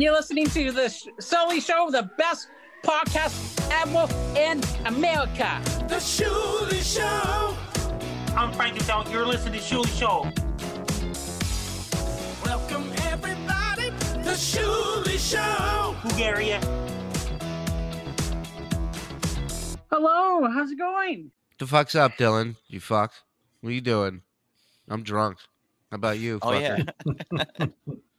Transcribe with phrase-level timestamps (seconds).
[0.00, 2.48] and you're listening to the Sh- Shuli Show, the best
[2.82, 3.36] podcast
[3.70, 5.60] ever in America.
[5.90, 7.54] The Shuli Show.
[8.34, 9.10] I'm Frank Adult.
[9.10, 10.22] You're listening to Shuli Show.
[12.46, 13.90] Welcome everybody.
[14.24, 15.94] The Shuli Show.
[16.08, 16.60] Bulgaria.
[19.90, 21.30] Hello, how's it going?
[21.58, 22.56] The fuck's up, Dylan?
[22.68, 23.12] You fuck.
[23.60, 24.22] What are you doing?
[24.88, 25.36] I'm drunk.
[25.90, 26.38] How about you?
[26.40, 26.84] Oh yeah.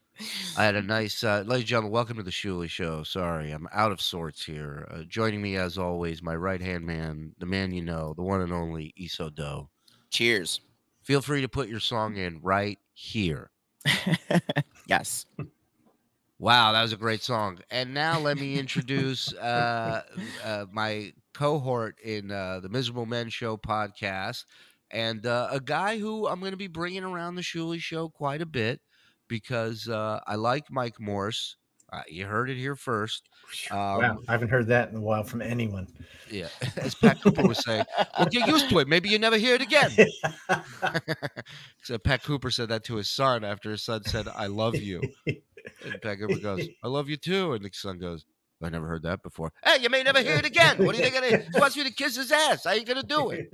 [0.58, 1.92] I had a nice, uh, ladies and gentlemen.
[1.92, 3.04] Welcome to the Shuli Show.
[3.04, 4.88] Sorry, I'm out of sorts here.
[4.92, 8.42] Uh, joining me, as always, my right hand man, the man you know, the one
[8.42, 9.70] and only Iso Do.
[10.10, 10.62] Cheers.
[11.04, 13.50] Feel free to put your song in right here.
[14.86, 15.26] yes.
[16.38, 17.60] Wow, that was a great song.
[17.72, 20.04] And now let me introduce uh,
[20.44, 24.46] uh, my cohort in uh, the Miserable Men Show podcast,
[24.92, 28.42] and uh, a guy who I'm going to be bringing around the Shuli Show quite
[28.42, 28.82] a bit
[29.32, 31.56] because uh, I like Mike Morse.
[31.94, 33.30] Uh, you heard it here first.
[33.72, 35.88] Um, wow, I haven't heard that in a while from anyone.
[36.30, 37.86] Yeah, as Pat Cooper was saying,
[38.18, 38.90] well, get used to it.
[38.90, 39.90] Maybe you never hear it again.
[41.84, 45.02] so Pat Cooper said that to his son after his son said, "I love you."
[45.26, 48.26] And Pat Cooper goes, "I love you too," and the son goes,
[48.62, 50.78] "I never heard that before." Hey, you may never hear it again.
[50.86, 51.38] What are you gonna?
[51.38, 52.66] He wants you to kiss his ass.
[52.66, 53.50] How you gonna do it?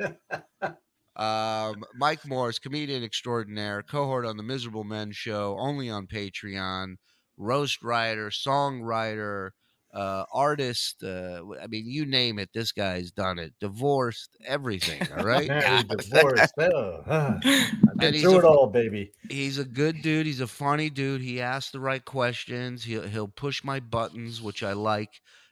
[1.18, 6.96] Um, Mike Morse, comedian extraordinaire, cohort on the Miserable Men Show, only on Patreon,
[7.38, 9.50] roast writer, songwriter,
[9.94, 11.04] uh, artist.
[11.04, 13.54] Uh, I mean, you name it, this guy's done it.
[13.60, 15.02] Divorced, everything.
[15.18, 15.48] All right.
[15.88, 16.54] Divorced.
[16.60, 17.02] Oh.
[17.08, 19.12] I've been And he's a- it all, baby.
[19.30, 20.28] He's a good dude.
[20.28, 21.22] He's a funny dude.
[21.22, 22.84] He asks the right questions.
[22.84, 25.10] He'll he'll push my buttons, which I like.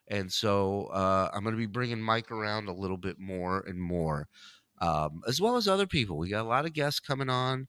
[0.08, 3.82] And so uh, I'm going to be bringing Mike around a little bit more and
[3.82, 4.28] more,
[4.82, 6.18] um, as well as other people.
[6.18, 7.68] We got a lot of guests coming on.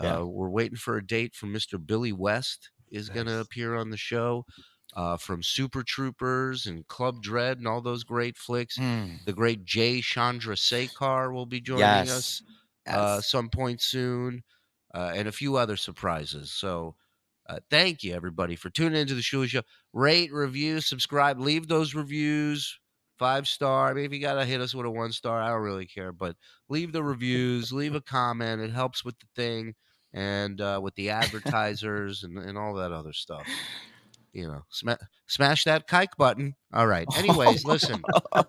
[0.00, 0.18] Yeah.
[0.18, 1.84] Uh, we're waiting for a date from Mr.
[1.84, 4.44] Billy West is going to appear on the show.
[4.94, 8.78] Uh, from Super Troopers and Club Dread and all those great flicks.
[8.78, 12.10] Mm, The great Jay Chandrasekhar will be joining yes.
[12.10, 12.42] us
[12.88, 13.28] uh, Yes.
[13.30, 14.42] some point soon,
[14.94, 16.50] uh, and a few other surprises.
[16.52, 16.94] So,
[17.46, 19.62] uh, thank you everybody for tuning into the Shuli Show.
[19.92, 22.78] Rate, review, subscribe, leave those reviews.
[23.18, 23.88] Five star.
[23.88, 26.12] I mean, if you gotta hit us with a one star, I don't really care.
[26.12, 26.36] But
[26.68, 28.60] leave the reviews, leave a comment.
[28.60, 29.74] It helps with the thing
[30.12, 33.46] and uh, with the advertisers and, and all that other stuff.
[34.32, 36.54] You know, sma- smash that kike button.
[36.72, 37.06] All right.
[37.16, 38.02] Anyways, listen.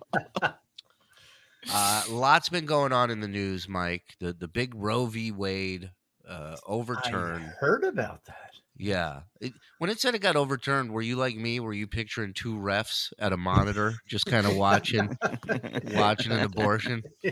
[1.73, 4.15] Uh, lots been going on in the news, Mike.
[4.19, 5.31] The the big Roe v.
[5.31, 5.91] Wade
[6.27, 7.41] uh, overturn.
[7.41, 8.46] I heard about that.
[8.77, 9.21] Yeah.
[9.41, 11.59] It, when it said it got overturned, were you like me?
[11.59, 15.09] Were you picturing two refs at a monitor, just kind of watching
[15.95, 17.03] watching an abortion?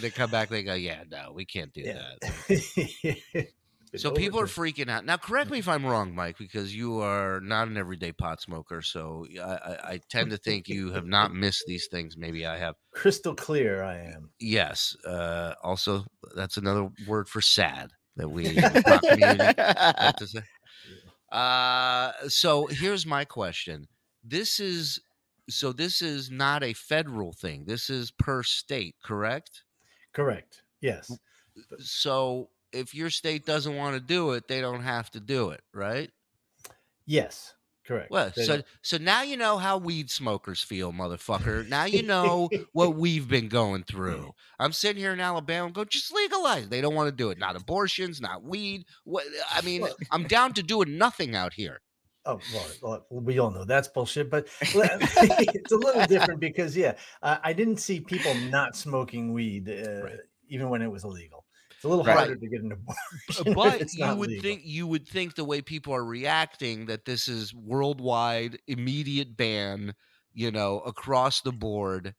[0.00, 2.02] they come back, they go, "Yeah, no, we can't do Yeah.
[2.48, 3.46] that."
[3.94, 5.04] So people are freaking out.
[5.04, 8.80] Now, correct me if I'm wrong, Mike, because you are not an everyday pot smoker.
[8.80, 12.16] So I, I, I tend to think you have not missed these things.
[12.16, 12.74] Maybe I have.
[12.94, 13.82] crystal clear.
[13.84, 14.30] I am.
[14.40, 14.96] Yes.
[15.06, 19.38] Uh, also, that's another word for sad that we in the pop community
[20.02, 20.40] like to say.
[21.30, 23.88] Uh, so here's my question.
[24.22, 25.00] This is
[25.48, 27.64] so this is not a federal thing.
[27.64, 29.62] This is per state, correct?
[30.12, 30.62] Correct.
[30.82, 31.10] Yes.
[31.78, 35.62] So if your state doesn't want to do it, they don't have to do it,
[35.72, 36.10] right?
[37.06, 37.54] Yes.
[37.86, 38.10] Correct.
[38.12, 41.68] Well, so so now you know how weed smokers feel, motherfucker.
[41.68, 44.32] Now you know what we've been going through.
[44.60, 46.68] I'm sitting here in Alabama, go just legalize.
[46.68, 47.38] They don't want to do it.
[47.38, 48.84] Not abortions, not weed.
[49.04, 51.80] What I mean, Well- I'm down to doing nothing out here.
[52.24, 54.30] Oh well, well, we all know that's bullshit.
[54.30, 59.68] But it's a little different because yeah, uh, I didn't see people not smoking weed
[59.68, 60.16] uh, Right.
[60.48, 61.44] even when it was illegal.
[61.82, 62.16] It's a little Right.
[62.16, 63.54] harder to get an abortion.
[63.54, 64.42] But you would legal.
[64.42, 69.94] think you would think the way people are reacting that this is worldwide immediate ban,
[70.32, 72.14] you know, across the board.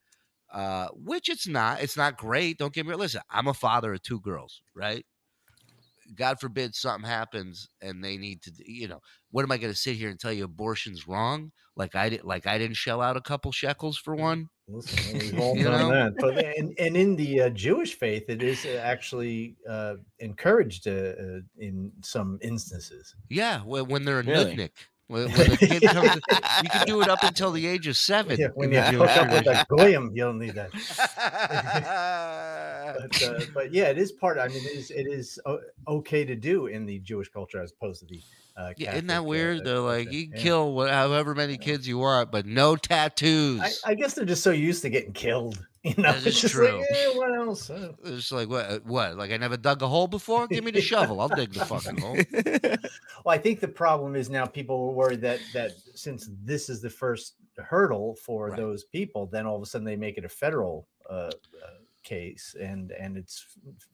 [0.52, 1.80] Uh, which it's not.
[1.82, 2.58] It's not great.
[2.58, 3.22] Don't get me listen.
[3.30, 5.06] I'm a father of two girls, right?
[6.14, 9.00] God forbid something happens and they need to, you know,
[9.30, 11.52] what am I going to sit here and tell you abortion's wrong?
[11.76, 14.48] Like I did, like I didn't shell out a couple shekels for one.
[14.68, 16.14] Listen, we've all done that.
[16.18, 20.90] But and, and in the uh, Jewish faith, it is uh, actually uh, encouraged uh,
[20.90, 23.14] uh, in some instances.
[23.28, 24.56] Yeah, when, when they're a Really?
[24.56, 24.70] nudnik.
[25.08, 26.20] When, when the kid comes,
[26.62, 28.40] you can do it up until the age of seven.
[28.40, 30.70] Yeah, when you hook up with a goyim, you don't need that.
[32.94, 34.38] But, uh, but yeah, it is part.
[34.38, 35.38] I mean, it is it is
[35.88, 38.22] okay to do in the Jewish culture as opposed to the.
[38.56, 39.64] Uh, Yeah, isn't that uh, weird?
[39.64, 40.42] They're like, you can Yeah.
[40.42, 43.60] kill however many kids you want, but no tattoos.
[43.84, 45.58] I, I guess they're just so used to getting killed.
[45.96, 46.78] You know, That is it's just true.
[46.78, 47.68] like, eh, what else?
[47.70, 48.66] Uh, It's like what?
[48.70, 49.16] uh, What?
[49.16, 50.48] Like I never dug a hole before?
[50.48, 51.20] Give me the shovel.
[51.20, 52.26] I'll dig the fucking hole.
[53.24, 56.80] Well, I think the problem is now people are worried that that since this is
[56.80, 58.56] the first hurdle for Right.
[58.56, 61.32] those people, then all of a sudden they make it a federal uh,
[61.62, 63.46] uh, case and and it's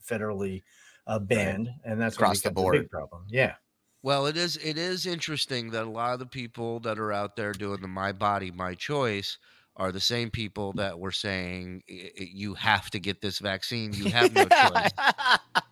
[0.03, 0.63] federally
[1.07, 2.91] uh, banned, and that's Across the become a big board.
[2.91, 3.27] problem.
[3.29, 3.57] Yeah,
[4.03, 7.37] Well, it is it is interesting that a lot of the people that are out
[7.37, 9.39] there doing the my body my choice
[9.81, 13.93] are the same people that were saying "I- I- you have to get this vaccine.
[13.95, 14.91] You have no choice.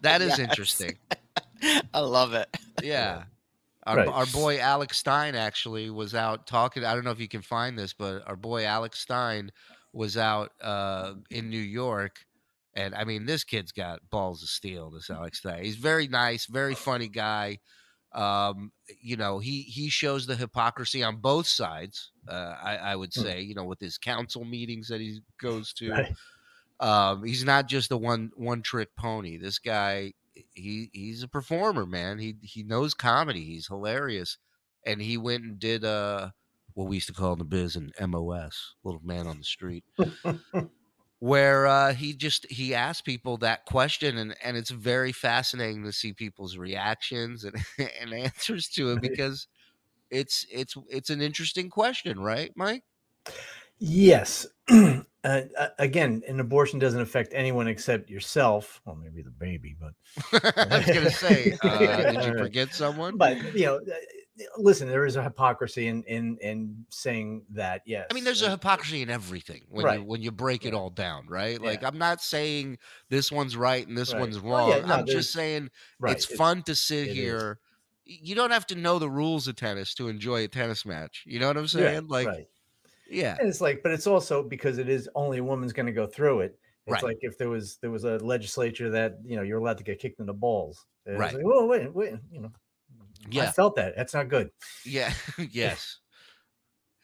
[0.00, 0.38] That is Yes.
[0.40, 0.98] interesting.
[1.94, 2.48] I love it.
[2.82, 3.24] Yeah.
[3.86, 4.08] Our, Right.
[4.08, 6.84] our boy Alex Stein actually was out talking.
[6.84, 9.50] I don't know if you can find this, but our boy Alex Stein
[9.92, 12.24] was out uh, in New York.
[12.74, 15.64] And I mean, this kid's got balls of steel, this Alex Stein.
[15.64, 17.58] He's very nice, very funny guy.
[18.12, 22.12] Um, you know, he he shows the hypocrisy on both sides.
[22.28, 23.22] Uh, I, I would Hmm.
[23.22, 26.04] say, you know, with his council meetings that he goes to.
[26.04, 26.16] right.
[26.80, 29.36] Um, he's not just a one one trick pony.
[29.36, 30.14] This guy,
[30.54, 32.18] he he's a performer, man.
[32.18, 33.44] He he knows comedy.
[33.44, 34.38] He's hilarious,
[34.86, 36.30] and he went and did uh
[36.74, 39.84] what we used to call in the biz an MOS, little man on the street,
[41.20, 45.92] where uh, he just he asked people that question, and and it's very fascinating to
[45.92, 47.56] see people's reactions and
[48.00, 49.46] and answers to it because
[50.10, 52.82] it's it's it's an interesting question, right, Mike?
[53.78, 54.46] Yes.
[54.70, 55.40] uh,
[55.78, 58.80] again, an abortion doesn't affect anyone except yourself.
[58.84, 59.92] Well, maybe the baby, but
[60.70, 63.16] I was gonna say, uh, did you forget someone?
[63.16, 63.94] but you know, uh,
[64.56, 67.82] listen, there is a hypocrisy in in in saying that.
[67.86, 70.90] Yes, I mean, there's a hypocrisy in everything when you when you break it all
[70.90, 71.60] down, right?
[71.60, 71.88] Like Yeah.
[71.88, 72.78] I'm not saying
[73.10, 74.20] this one's right and this Right.
[74.20, 74.70] one's Oh, wrong.
[74.70, 76.12] yeah, no, I'm just saying right.
[76.12, 77.14] it's fun to sit it is.
[77.14, 77.58] here.
[78.04, 81.24] You don't have to know the rules of tennis to enjoy a tennis match.
[81.26, 82.08] You know what I'm Yeah, saying?
[82.08, 82.46] like, right.
[83.10, 85.92] yeah, And it's like, but it's also because it is only a woman's going to
[85.92, 86.58] go through it.
[86.86, 87.02] It's Right.
[87.02, 89.98] like if there was there was a legislature that you know you're allowed to get
[89.98, 90.86] kicked in the balls.
[91.04, 91.34] It's Right.
[91.34, 92.52] Like, oh wait, wait, you know.
[93.36, 93.94] I felt that.
[93.96, 94.50] That's not good.
[94.84, 95.12] yeah,
[95.50, 95.98] yes.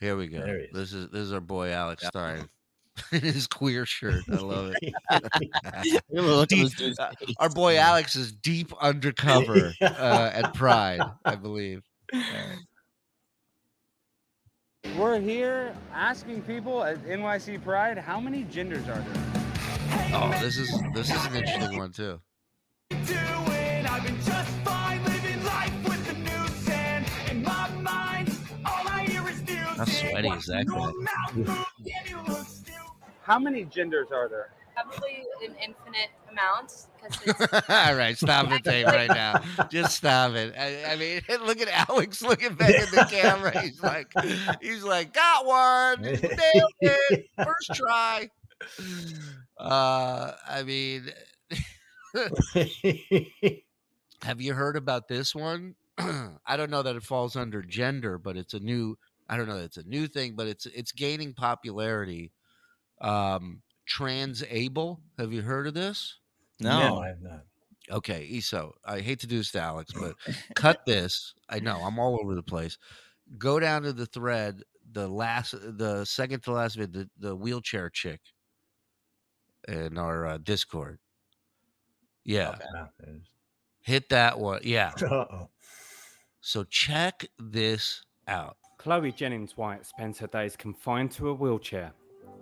[0.00, 0.40] Here we go.
[0.40, 0.70] There he is.
[0.72, 2.49] This is this is our boy Alex Stein
[3.12, 4.22] in his queer shirt.
[4.31, 4.94] I love it.
[6.49, 7.76] Deep- uh, Our boy.
[7.76, 11.82] Alex is deep undercover uh, at Pride, I believe.
[14.99, 20.10] We're here asking people at NYC Pride how many genders are there?
[20.12, 22.20] Oh, this is this is an interesting one too.
[30.02, 30.67] Look stupid.
[33.23, 34.50] How many genders are there?
[34.75, 39.41] Probably an infinite amount because it's All right, stop the tape right now.
[39.70, 40.55] Just stop it.
[40.58, 43.58] I, I mean, look at Alex looking back at the camera.
[43.61, 44.08] He's like,
[44.61, 48.29] he's like, got one, nailed it, first try.
[49.58, 51.12] Uh, I mean,
[54.23, 55.76] have you heard about this one?
[55.99, 58.99] I don't know that it falls under gender, but it's a new.
[59.28, 62.32] I don't know that it's a new thing, but it's it's gaining popularity.
[63.00, 65.00] Um, transable.
[65.18, 66.18] Have you heard of this?
[66.60, 66.98] No.
[66.98, 67.42] I have not.
[67.90, 70.14] Okay, Eso, I hate to do this to Alex, but
[70.54, 71.34] cut this.
[71.50, 72.78] I know I'm all over the place.
[73.36, 77.90] Go down to the thread, the last, the second to last vid, the, the wheelchair
[77.90, 78.20] chick
[79.68, 80.98] in our uh, Discord.
[82.24, 83.20] Yeah, No, there's-
[83.82, 84.60] hit that one.
[84.64, 84.92] Yeah.
[85.02, 85.50] Uh-oh.
[86.40, 88.56] So check this out.
[88.84, 91.91] Chloe Jennings White spends her days confined to a wheelchair.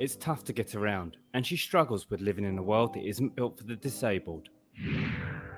[0.01, 3.37] It's tough to get around, and she struggles with living in a world that isn't
[3.37, 4.49] built for the disabled.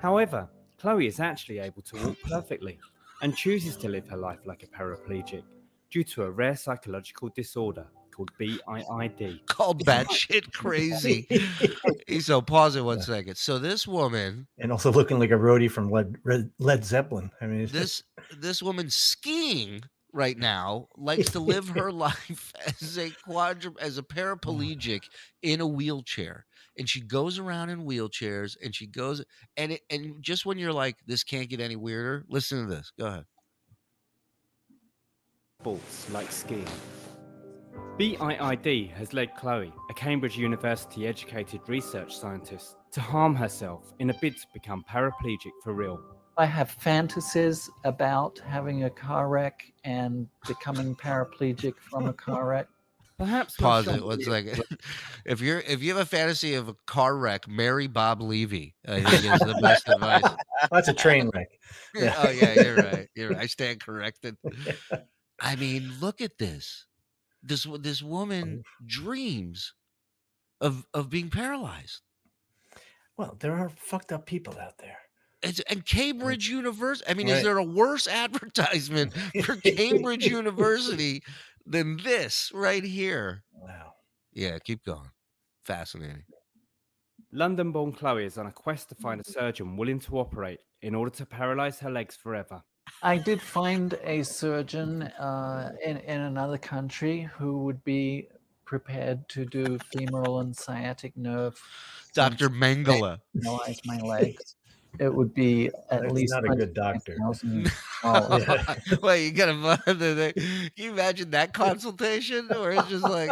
[0.03, 2.77] However, Chloe is actually able to walk perfectly
[3.23, 5.41] and chooses to live her life like a paraplegic
[5.89, 9.43] due to a rare psychological disorder called BIID.
[9.47, 11.27] Called batshit crazy.
[12.19, 13.37] so pause it one second.
[13.37, 17.31] So this woman, and also looking like a roadie from Led Red, Led Zeppelin.
[17.41, 18.03] I mean, this
[18.37, 19.81] this woman skiing
[20.15, 24.07] right now likes to live her life as a quadru as a mm.
[24.07, 25.01] paraplegic
[25.41, 26.45] in a wheelchair
[26.77, 29.23] and she goes around in wheelchairs and she goes
[29.57, 32.91] and it, and just when you're like this can't get any weirder listen to this
[32.97, 33.25] go ahead
[35.65, 36.67] sports like skiing.
[37.97, 44.13] BIID has led Chloe, a Cambridge University educated research scientist, to harm herself in a
[44.21, 46.14] bid to become paraplegic for real.
[46.37, 52.67] I have fantasies about having a car wreck and becoming paraplegic from a car wreck.
[53.17, 54.61] Perhaps pause it one is- second
[55.25, 58.99] if you're if you have a fantasy of a car wreck marry bob levy i
[58.99, 60.21] think is the best advice
[60.69, 61.47] that's a train wreck.
[61.95, 62.13] Yeah.
[62.17, 64.35] oh yeah you're right you're right i stand corrected
[65.39, 66.85] I mean, look at this.
[67.43, 68.85] This this woman oh.
[68.85, 69.73] dreams
[70.61, 72.01] of of being paralyzed.
[73.17, 74.97] Well, there are fucked up people out there.
[75.41, 77.09] It's, and Cambridge University.
[77.09, 79.13] I mean, is there a worse advertisement
[79.43, 81.23] for Cambridge University
[81.65, 83.43] than this right here?
[83.53, 83.93] Wow.
[84.33, 85.11] Yeah, keep going.
[85.63, 86.23] Fascinating.
[87.31, 90.95] London born Chloe is on a quest to find a surgeon willing to operate in
[90.95, 92.63] order to paralyze her legs forever.
[93.01, 98.29] I did find a surgeon uh, in, in another country who would be
[98.63, 101.59] prepared to do femoral and sciatic nerve
[102.13, 102.49] Dr.
[102.49, 103.19] Mengele.
[103.41, 104.55] paralyze my legs.
[104.99, 107.15] It would be at That's least not a good doctor.
[107.21, 109.01] $25,000.
[109.01, 112.49] well, you got a find the Can you imagine that consultation?
[112.53, 113.31] Or it's just like,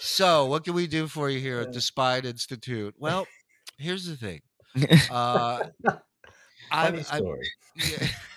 [0.00, 2.94] so what can we do for you here at the Spine Institute?
[2.98, 3.26] Well,
[3.78, 4.40] here's the thing.
[5.10, 5.64] Uh
[6.70, 7.50] I'm, Funny I'm, story.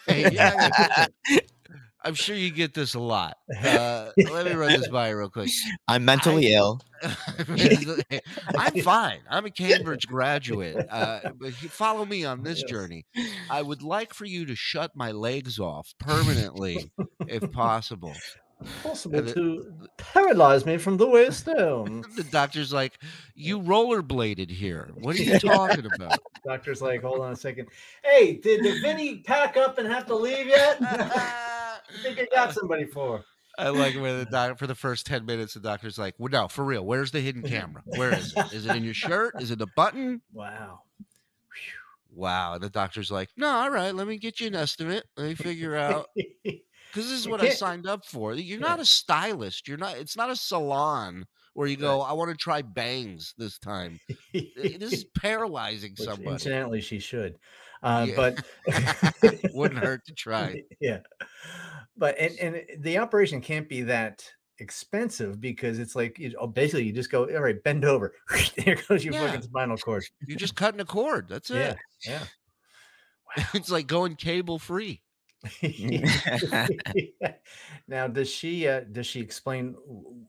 [0.07, 1.07] yeah, yeah,
[2.03, 3.37] I'm sure you get this a lot.
[3.61, 5.49] Uh, let me run this by you real quick.
[5.87, 6.81] I'm mentally ill.
[8.57, 9.19] I'm fine.
[9.29, 10.87] I'm a Cambridge graduate.
[10.89, 13.05] Uh, but you follow me on this journey.
[13.49, 16.91] I would like for you to shut my legs off permanently,
[17.27, 18.13] if possible.
[18.83, 22.03] Possible And it- to paralyze me from the waist down.
[22.15, 22.99] The doctor's like,
[23.35, 24.89] "You rollerbladed here.
[24.95, 27.69] What are you talking about?" Doctor's like, hold on a second.
[28.03, 30.79] Hey, did, did Vinny pack up and have to leave yet?
[31.93, 33.23] I think I got somebody for.
[33.57, 36.47] I like where the doctor for the first ten minutes, the doctor's like, "Well, no,
[36.47, 36.85] for real.
[36.85, 37.83] Where's the hidden camera?
[37.85, 38.53] Where is it?
[38.53, 39.41] Is it in your shirt?
[39.41, 40.81] Is it a button?" Wow.
[42.13, 42.55] Wow.
[42.55, 43.93] And the doctor's like, "No, all right.
[43.93, 45.05] Let me get you an estimate.
[45.17, 46.07] Let me figure out."
[46.43, 48.33] because this is what I signed up for.
[48.33, 49.67] You're not a stylist.
[49.67, 49.97] You're not.
[49.97, 52.01] It's not a salon where you go.
[52.01, 53.99] I want to try bangs this time.
[54.33, 56.31] This is paralyzing Which, somebody.
[56.31, 57.37] Incidentally, she should.
[57.83, 58.15] Uh, Yeah.
[58.15, 60.61] But Wouldn't hurt to try.
[60.79, 60.99] Yeah.
[61.97, 64.23] But and and the operation can't be that
[64.59, 68.13] expensive because it's like you oh, basically you just go all right bend over
[68.57, 69.25] there goes your Yeah.
[69.27, 71.27] fucking spinal cord You're just cutting a cord.
[71.27, 71.77] That's yeah it.
[72.07, 72.23] yeah
[73.53, 75.01] It's like going cable free.
[77.87, 80.25] now does she uh does she explain w-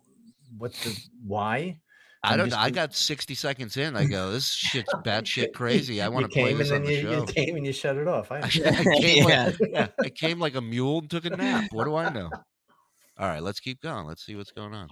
[0.56, 1.78] what the why
[2.24, 2.64] I I'm don't just know.
[2.64, 3.96] I got 60 seconds in.
[3.96, 6.00] I go, this shit's batshit crazy.
[6.00, 7.20] I want to play this and on then the you, show.
[7.20, 9.44] you came and you shut it off I, I, I came Yeah.
[9.46, 11.64] like, yeah, I came like a mule and took a nap.
[11.72, 12.30] What do I know?
[13.18, 14.06] All right, let's keep going.
[14.06, 14.88] Let's see what's going on.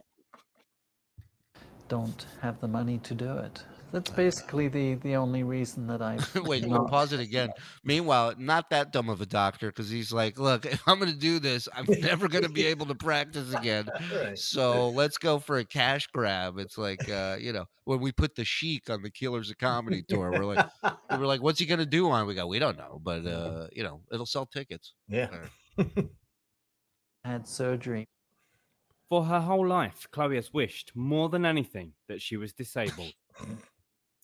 [1.88, 3.62] Don't have the money to do it.
[3.92, 7.50] That's basically the, the only reason that I Wait, we'll pause it again.
[7.84, 11.18] Meanwhile, not that dumb of a doctor because he's like, look, if I'm going to
[11.18, 13.88] do this, I'm never going to be able to practice again.
[14.14, 14.38] Right.
[14.38, 16.58] So let's go for a cash grab.
[16.58, 20.02] It's like, uh, you know, when we put the Sheik on the Killers of Comedy
[20.08, 20.66] tour, we're like,
[21.10, 22.26] we were like, what's he going to do on?
[22.26, 24.94] We go, we don't know, but uh, you know, it'll sell tickets.
[25.08, 25.28] yeah
[27.24, 28.08] had surgery.
[29.08, 33.12] For her whole life, Chloe has wished more than anything that she was disabled.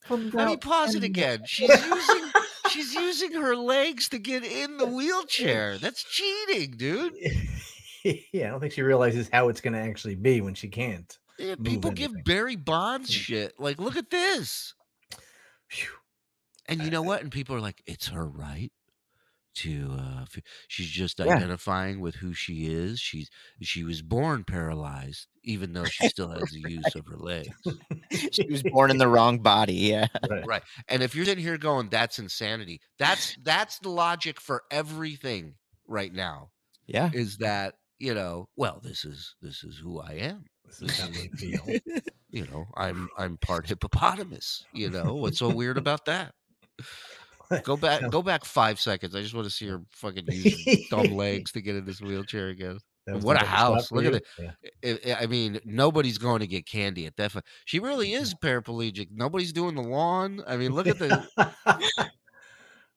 [0.08, 1.42] Let me pause it again.
[1.46, 2.30] She's using
[2.70, 5.78] she's using her legs to get in the wheelchair.
[5.78, 7.14] That's cheating, dude.
[8.32, 11.18] yeah I don't think she realizes how it's going to actually be when she can't
[11.38, 12.12] Yeah, people give.
[12.24, 13.54] Barry Bonds shit.
[13.58, 14.74] Like, look at this.
[15.68, 15.90] Phew.
[16.68, 17.22] And you know what?
[17.22, 18.72] And people are like, it's her right
[19.56, 21.36] to uh f- she's just Yeah.
[21.36, 23.00] identifying with who she is.
[23.00, 23.30] She's
[23.62, 27.56] she was born paralyzed, even though she still has the use of her legs.
[28.32, 29.74] She was born in the wrong body.
[29.74, 30.06] Yeah.
[30.30, 30.46] Right.
[30.46, 30.62] Right.
[30.88, 35.54] And if you're sitting here going, that's insanity, that's that's the logic for everything
[35.86, 36.50] right now.
[36.86, 37.10] Yeah.
[37.12, 40.44] Is that, you know, well, this is this is who I am.
[40.64, 41.64] This is how they feel.
[42.30, 44.64] You know, I'm I'm part hippopotamus.
[44.74, 46.34] You know, what's so weird about that?
[47.64, 49.14] Go back, go back five seconds.
[49.14, 52.48] I just want to see her fucking use dumb legs to get in this wheelchair
[52.48, 52.78] again.
[53.06, 53.92] What a house.
[53.92, 54.24] Look at it.
[54.84, 57.32] I- I I mean, nobody's going to get candy at that.
[57.64, 59.08] She really is paraplegic.
[59.12, 60.42] Nobody's doing the lawn.
[60.46, 61.24] I mean, look at the.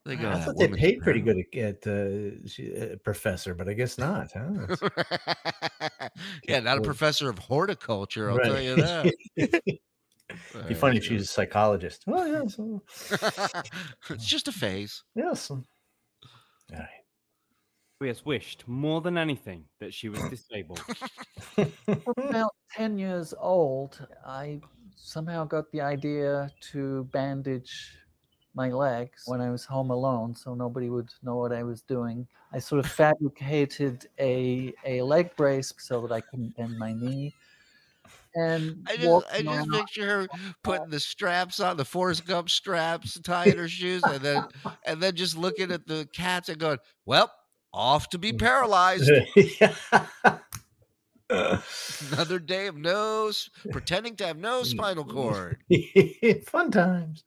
[0.06, 3.68] They go, I thought they paid pretty paralyzed." good at, uh, she, uh, professor, but
[3.68, 4.32] I guess not.
[4.32, 6.10] Huh?
[6.48, 8.32] Yeah, not a professor of horticulture.
[8.32, 9.79] I'll tell you that.
[10.30, 12.04] It'd be funny if she's a psychologist.
[12.08, 12.82] Oh yes, oh,
[14.10, 15.04] it's just a phase.
[15.16, 15.50] yes.
[15.50, 15.64] All
[16.72, 16.88] right.
[18.00, 20.82] Chloe has wished more than anything that she was disabled.
[22.18, 24.62] about 10 years old, I
[24.96, 27.98] somehow got the idea to bandage
[28.54, 32.26] my legs when I was home alone so nobody would know what I was doing.
[32.54, 37.34] I sort of fabricated a, a leg brace so that I couldn't bend my knee.
[38.36, 40.28] And I just, I just picture her
[40.64, 44.46] putting the straps on, the Forrest Gump straps, tying her shoes, and then
[44.86, 47.32] and then just looking at the cats and going, "Well,
[47.74, 49.10] off to be paralyzed."
[52.12, 53.32] Another day of no
[53.72, 55.58] pretending to have no spinal cord.
[56.48, 57.24] Fun times.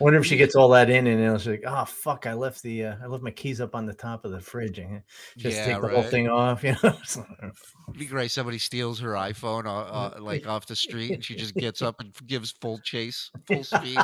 [0.00, 2.62] Wonder if she gets all that in and then she's like, "Oh fuck, I left
[2.62, 5.02] the uh, I left my keys up on the top of the fridge." And
[5.36, 6.64] just Yeah, take the whole thing off.
[6.64, 8.30] You know, It's "Oh, It'd be great.
[8.30, 12.00] Somebody steals her iPhone uh, uh, like off the street, and she just gets up
[12.00, 13.98] and gives full chase, full speed.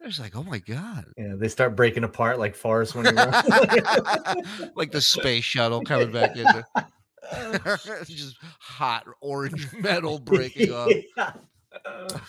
[0.00, 3.46] It's like, oh my god, yeah, they start breaking apart like Forrest when he runs.
[4.74, 6.34] like the space shuttle coming back
[7.32, 10.92] into just hot orange metal breaking off.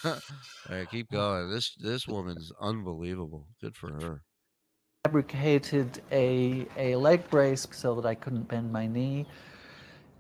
[0.06, 0.20] All
[0.70, 1.50] right, keep going.
[1.50, 3.48] This this woman's unbelievable.
[3.62, 4.22] Good for her.
[5.06, 9.26] fabricated a a leg brace so that I couldn't bend my knee.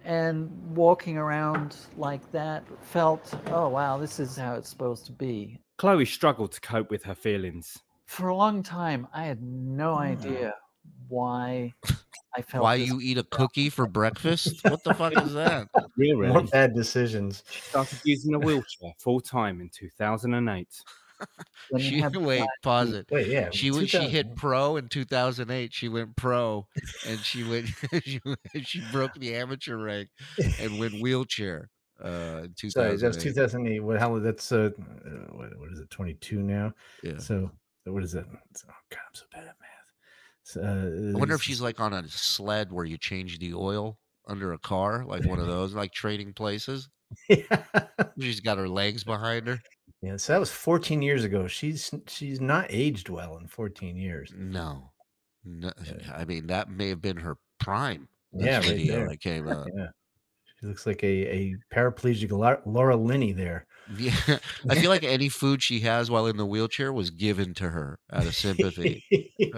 [0.04, 5.60] And walking around like that felt, oh wow, this is how it's supposed to be.
[5.78, 7.80] Chloe struggled to cope with her feelings.
[8.06, 10.02] For a long time, I had no hmm.
[10.02, 10.54] idea
[11.08, 11.74] why
[12.38, 12.64] I felt.
[12.64, 14.64] Why you eat a cookie for breakfast?
[14.64, 15.70] What the fuck is that?
[15.98, 17.44] More bad decisions.
[17.50, 20.68] She started using a wheelchair full time in 2008.
[21.80, 23.08] She wait, that- pause it.
[23.10, 25.74] Wait, yeah, She went, she hit pro in 2008.
[25.74, 26.68] She went pro,
[27.08, 27.70] and she went
[28.04, 28.20] she,
[28.64, 30.10] she broke the amateur rank
[30.60, 31.70] and went wheelchair.
[32.04, 32.72] Uh, in 2008.
[32.72, 33.80] Sorry, that was 2008.
[33.80, 34.20] What hell?
[34.20, 35.90] That's uh, uh, what, what is it?
[35.90, 36.74] 22 now.
[37.02, 37.18] Yeah.
[37.18, 37.50] So
[37.86, 38.26] what is it?
[38.30, 39.75] Oh God, I'm so bad at math.
[40.56, 43.98] Uh, I wonder if she's like on a sled where you change the oil
[44.28, 46.90] under a car, like one of those, like trading places.
[48.20, 49.60] She's got her legs behind her.
[50.02, 51.48] Yeah, so that was 14 years ago.
[51.48, 54.32] She's she's not aged well in 14 years.
[54.36, 54.92] No,
[55.44, 55.72] no
[56.14, 58.08] I mean that may have been her prime.
[58.34, 59.08] Yeah, right video there.
[59.08, 59.68] that came out.
[59.76, 59.88] Yeah,
[60.60, 62.32] she looks like a a paraplegic
[62.66, 63.66] Laura Linney there.
[63.98, 64.16] Yeah,
[64.70, 68.00] I feel like any food she has while in the wheelchair was given to her
[68.12, 69.04] out of sympathy.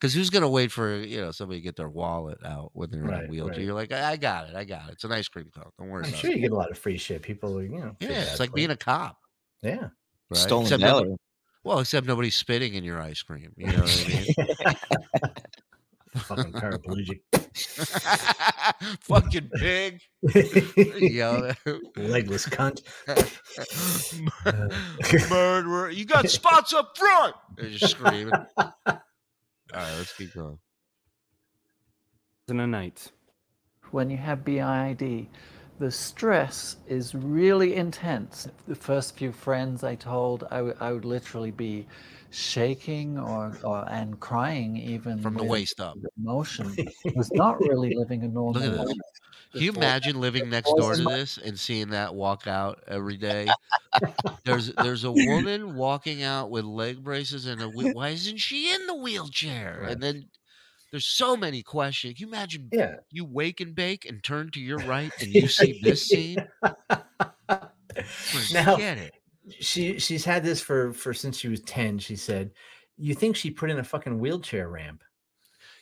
[0.00, 3.02] Because who's gonna wait for you know somebody to get their wallet out when they're
[3.04, 3.52] in a wheelchair?
[3.56, 3.60] right.
[3.64, 4.92] You're like, I I got it, I got it.
[4.92, 5.70] It's an ice cream cone.
[5.78, 6.36] Don't worry I'm about sure it.
[6.36, 7.22] you get a lot of free shit.
[7.22, 9.16] People, you know, Yeah, it's like being a cop.
[9.62, 9.88] yeah.
[10.28, 10.38] Right?
[10.38, 11.14] Stolen Except nobody-
[11.64, 13.52] well, except nobody's spitting in your ice cream.
[13.56, 15.36] You know what I mean?
[16.16, 17.20] fucking paraplegic.
[19.00, 20.00] Fucking pig.
[21.00, 21.58] Yell at-
[21.96, 22.82] Legless cunt.
[24.44, 24.68] Uh,
[25.30, 25.90] murderer.
[25.90, 27.34] You got spots up front.
[27.56, 28.32] They're just screaming.
[29.72, 30.58] All right, let's keep going.
[32.48, 33.12] 2008.
[33.90, 35.28] when you have BIID,
[35.78, 38.48] the stress is really intense.
[38.66, 41.86] The first few friends I told, I, w- I would literally be
[42.30, 45.96] shaking or, or and crying even From the with waist up.
[46.18, 46.74] Emotion
[47.14, 48.86] was not really living a normal Look at this.
[48.86, 48.96] life.
[49.56, 53.48] Can you imagine living next door to this and seeing that walk out every day?
[54.44, 58.72] There's there's a woman walking out with leg braces and a wheel- why isn't she
[58.74, 59.80] in the wheelchair?
[59.82, 59.92] Right.
[59.92, 60.28] And then
[60.90, 62.14] there's so many questions.
[62.14, 62.96] Can you imagine Yeah.
[63.10, 66.46] you wake and bake and turn to your right and you see this scene?
[68.52, 69.14] Now, Forget it.
[69.60, 72.50] she she's had this for for since she was 10 she said
[72.98, 75.02] you think she put in a fucking wheelchair ramp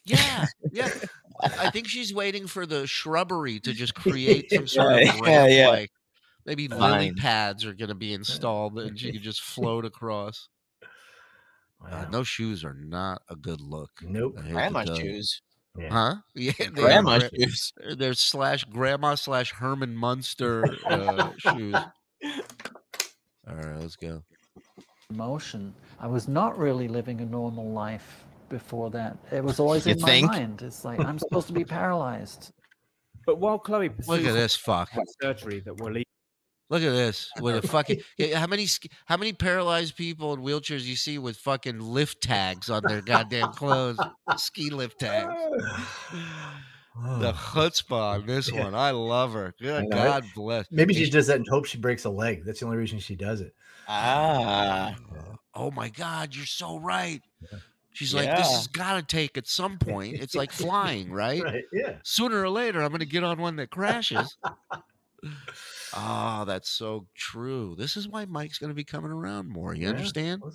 [0.07, 0.91] Yeah, yeah.
[1.43, 5.37] I think she's waiting for the shrubbery to just create some sort Yeah, of yeah,
[5.39, 5.69] ramp, yeah.
[5.69, 5.91] like
[6.47, 10.49] maybe lily pads are going to be installed and she can just float across.
[11.87, 13.91] Uh, no shoes are not a good look.
[14.03, 15.43] nope I hate to Grandma shoes.
[15.79, 15.89] Yeah.
[15.91, 16.15] Huh?
[16.35, 17.73] Yeah, they are Grandma shoes.
[17.77, 21.75] they're- They're slash grandma slash Herman Munster uh, shoes.
[23.47, 24.23] All right, let's go.
[25.11, 25.75] emotion.
[26.01, 29.17] I was not really living a normal life before that.
[29.33, 30.27] It was always You in think?
[30.29, 30.63] my mind.
[30.63, 32.51] It's like I'm supposed to be paralyzed.
[33.27, 34.91] But while Chloe Look at this fuck.
[35.23, 36.05] surgery that will lead
[36.71, 38.01] Look at this with a fucking.
[38.35, 38.67] How many
[39.05, 43.53] how many paralyzed people in wheelchairs you see with fucking lift tags on their goddamn
[43.53, 43.99] clothes?
[44.37, 45.33] Ski lift tags.
[47.19, 48.63] The chutzpah on this Yeah.
[48.65, 48.75] one.
[48.77, 49.53] I love her.
[49.61, 49.91] Good.
[49.91, 50.67] God bless.
[50.71, 53.01] maybe she And does that in hope she breaks a leg that's the only reason
[53.01, 53.53] she does it
[53.89, 54.95] Ah.
[55.57, 57.21] Oh my God, you're so right.
[57.95, 57.99] Yeah.
[57.99, 58.57] She's like, this Yeah.
[58.57, 60.15] has got to take at some point.
[60.17, 61.43] It's like flying, right?
[61.45, 64.37] right yeah Sooner or later, I'm going to get on one that crashes.
[65.95, 67.75] Ah, that's so true.
[67.79, 69.75] This is why Mike's going to be coming around more.
[69.75, 69.91] You Yeah.
[69.91, 70.43] understand?
[70.45, 70.51] I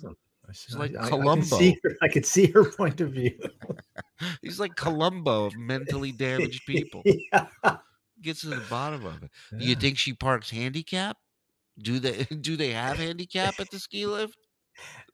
[0.50, 1.44] It's like I, I- I Columbo.
[1.58, 3.36] see her, I could see her point of view
[4.42, 7.02] He's like Columbo of mentally damaged people.
[7.04, 7.46] yeah.
[8.22, 9.30] Gets to the bottom of it.
[9.58, 11.16] Do you think she parks handicap?
[11.78, 14.36] Do they do they have handicap at the ski lift?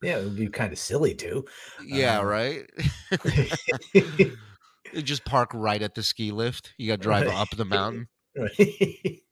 [0.02, 1.44] Yeah it would be kind of silly too
[1.84, 2.70] Yeah, Um, right.
[5.02, 6.72] Just park right at the ski lift.
[6.78, 7.34] You got to drive Right.
[7.36, 8.08] up the mountain.
[8.38, 9.22] Right.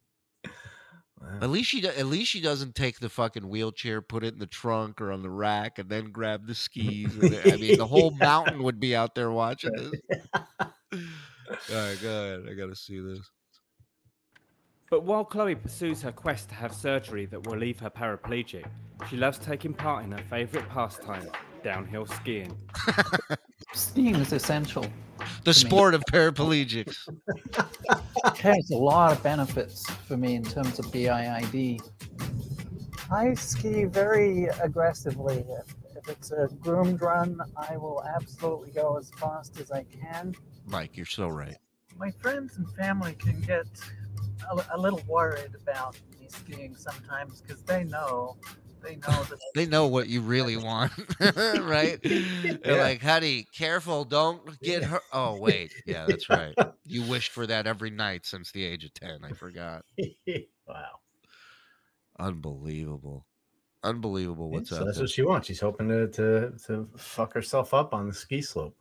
[1.20, 1.38] Wow.
[1.42, 4.46] At least she at least she doesn't take the fucking wheelchair, put it in the
[4.46, 7.14] trunk or on the rack, and then grab the skis.
[7.16, 9.92] then- I mean, the whole mountain would be out there watching this.
[10.92, 10.98] All
[11.70, 12.44] right, go ahead.
[12.50, 13.20] I got to see this.
[14.90, 18.64] But while Chloe pursues her quest to have surgery that will leave her paraplegic,
[19.08, 21.28] she loves taking part in her favourite pastime,
[21.62, 22.56] downhill skiing.
[23.74, 24.86] Skiing is essential.
[25.42, 25.70] The to me.
[25.70, 26.96] sport of paraplegics.
[28.26, 31.80] It has a lot of benefits for me in terms of BIID.
[33.10, 35.44] I ski very aggressively.
[35.60, 40.34] If, if it's a groomed run, I will absolutely go as fast as I can.
[40.66, 41.56] Mike, you're so right.
[41.98, 43.66] My friends and family can get
[44.50, 48.36] a, a little worried about me skiing sometimes because they know,
[48.82, 50.92] they know that They know what you really want,
[51.36, 51.98] right?
[52.64, 52.82] They're Yeah.
[52.82, 55.02] like, honey, careful, don't get hurt.
[55.12, 55.72] Oh, wait.
[55.86, 56.56] Yeah, that's right.
[56.86, 59.24] You wished for that every night since the age of 10.
[59.24, 59.84] I forgot.
[60.66, 61.00] wow.
[62.18, 63.26] Unbelievable.
[63.82, 64.86] Unbelievable what's so up.
[64.86, 65.46] that's what she wants.
[65.46, 68.76] She's hoping to, to to fuck herself up on the ski slope.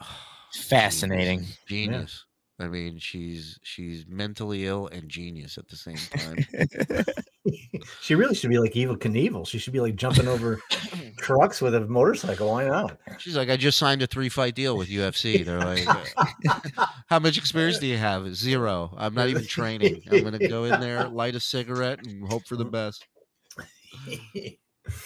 [0.52, 1.44] Fascinating.
[1.66, 2.24] Genius.
[2.58, 7.04] I mean, she's she's mentally ill and genius at the same time.
[8.00, 9.46] she really should be like Evel Knievel.
[9.46, 10.60] She should be like jumping over
[11.18, 12.48] trucks with a motorcycle.
[12.48, 12.98] Why not?
[13.18, 15.44] She's like, I just signed a three fight deal with UFC.
[15.44, 18.34] They're like, uh, How much experience do you have?
[18.34, 18.94] Zero.
[18.96, 20.02] I'm not even training.
[20.10, 23.06] I'm gonna go in there, light a cigarette, and hope for the best.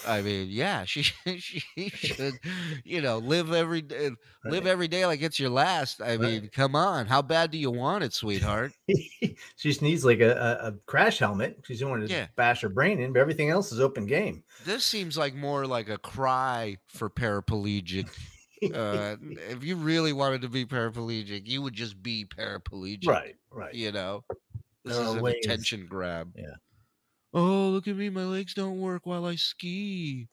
[0.07, 1.03] I mean, yeah, she
[1.38, 2.35] she should,
[2.85, 4.11] you know, live every day,
[4.45, 6.01] live every day like it's your last.
[6.03, 8.73] I mean, come on, how bad do you want it, sweetheart?
[8.88, 11.61] she just needs like a, a, crash helmet.
[11.64, 12.27] She's don't to Yeah.
[12.37, 14.43] bash her brain in, but everything else is open game.
[14.64, 18.09] This seems like more like a cry for paraplegic.
[18.62, 19.16] Uh,
[19.51, 23.75] if you really wanted to be paraplegic, you would just be paraplegic, Right, right.
[23.75, 24.25] You know,
[24.85, 26.33] this There is an ways- attention grab.
[26.37, 26.55] Yeah.
[27.33, 28.11] Oh, look at me!
[28.11, 30.29] My legs don't work while I ski.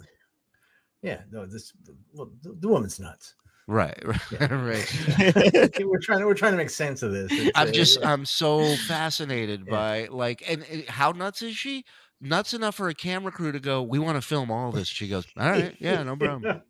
[1.02, 1.74] Yeah, no, this
[2.14, 3.36] well, the, the woman's nuts.
[3.68, 4.02] Right,
[4.40, 5.80] right, right.
[5.84, 7.28] we're trying to we're trying to make sense of this.
[7.32, 8.12] It's, I'm uh, just yeah.
[8.12, 11.84] I'm so fascinated by like and, and how nuts is she?
[12.20, 14.88] Nuts enough for a camera crew to go, we want to film all this.
[14.88, 16.62] She goes, All right, yeah, no problem.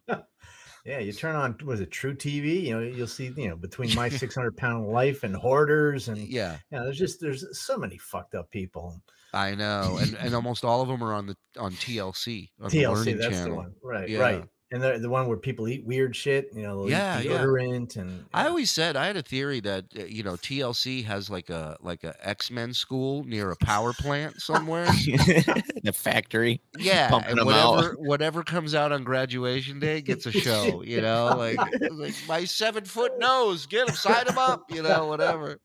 [0.83, 2.63] Yeah, you turn on was it truTV?
[2.63, 6.57] You know, you'll see you know between my 600 pound life and hoarders and Yeah,
[6.71, 9.01] yeah, there's just there's so many fucked up people.
[9.33, 9.97] I know.
[10.01, 12.49] And and almost all of them are on the on TLC.
[12.61, 13.49] On TLC, Learning that's channel.
[13.49, 14.09] the one, right?
[14.09, 14.19] Yeah.
[14.19, 14.43] Right.
[14.69, 16.49] And the the one where people eat weird shit.
[16.53, 17.31] You know, they'll eat Yeah, yeah.
[17.39, 21.29] deodorant and I always said I had a theory that uh, you know TLC has
[21.29, 24.85] like a like a X Men school near a power plant somewhere.
[25.83, 26.59] the factory.
[26.77, 27.75] Yeah, Pumping and 'em out.
[27.75, 30.83] whatever whatever comes out on graduation day gets a show.
[30.83, 31.57] You know, like,
[31.91, 34.63] like my seven foot nose, get him, sign him up.
[34.69, 35.59] You know, whatever.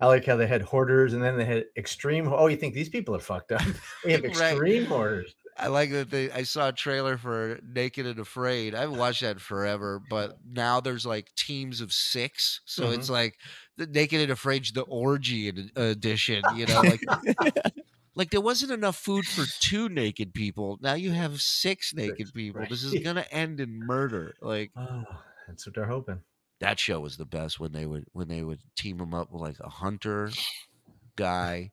[0.00, 2.28] I like how they had hoarders and then they had extreme.
[2.32, 3.62] Oh, you think these people are fucked up?
[4.04, 4.52] We have Right.
[4.52, 5.34] extreme hoarders.
[5.60, 6.30] I like that they.
[6.30, 8.76] I saw a trailer for Naked and Afraid.
[8.76, 12.94] I haven't watched that in forever, but now there's like teams of six, so Mhm.
[12.94, 13.34] it's like
[13.76, 16.48] the Naked and Afraid's the orgy edition.
[16.48, 17.00] You know, like
[18.14, 20.78] like there wasn't enough food for two naked people.
[20.80, 22.66] Now you have six naked people.
[22.66, 24.36] This is gonna end in murder.
[24.40, 25.04] Like Oh,
[25.48, 26.20] that's what they're hoping.
[26.60, 29.42] That show was the best when they would when they would team them up with
[29.42, 30.30] like a hunter
[31.16, 31.70] guy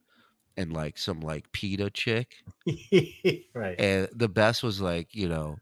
[0.57, 2.35] and like some like PETA chick.
[3.53, 3.79] right.
[3.79, 5.57] And the best was like, you know,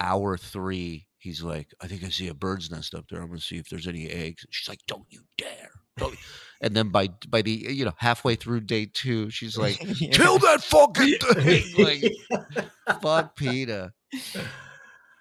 [0.00, 3.20] hour three, he's like, I think I see a bird's nest up there.
[3.20, 4.46] I'm gonna see if there's any eggs.
[4.50, 5.70] She's like, Don't you dare.
[5.96, 6.16] Don't
[6.60, 9.78] And then by by the you know, halfway through day two, she's like,
[10.12, 11.84] Kill that fucking thing.
[11.84, 13.92] like fuck PETA.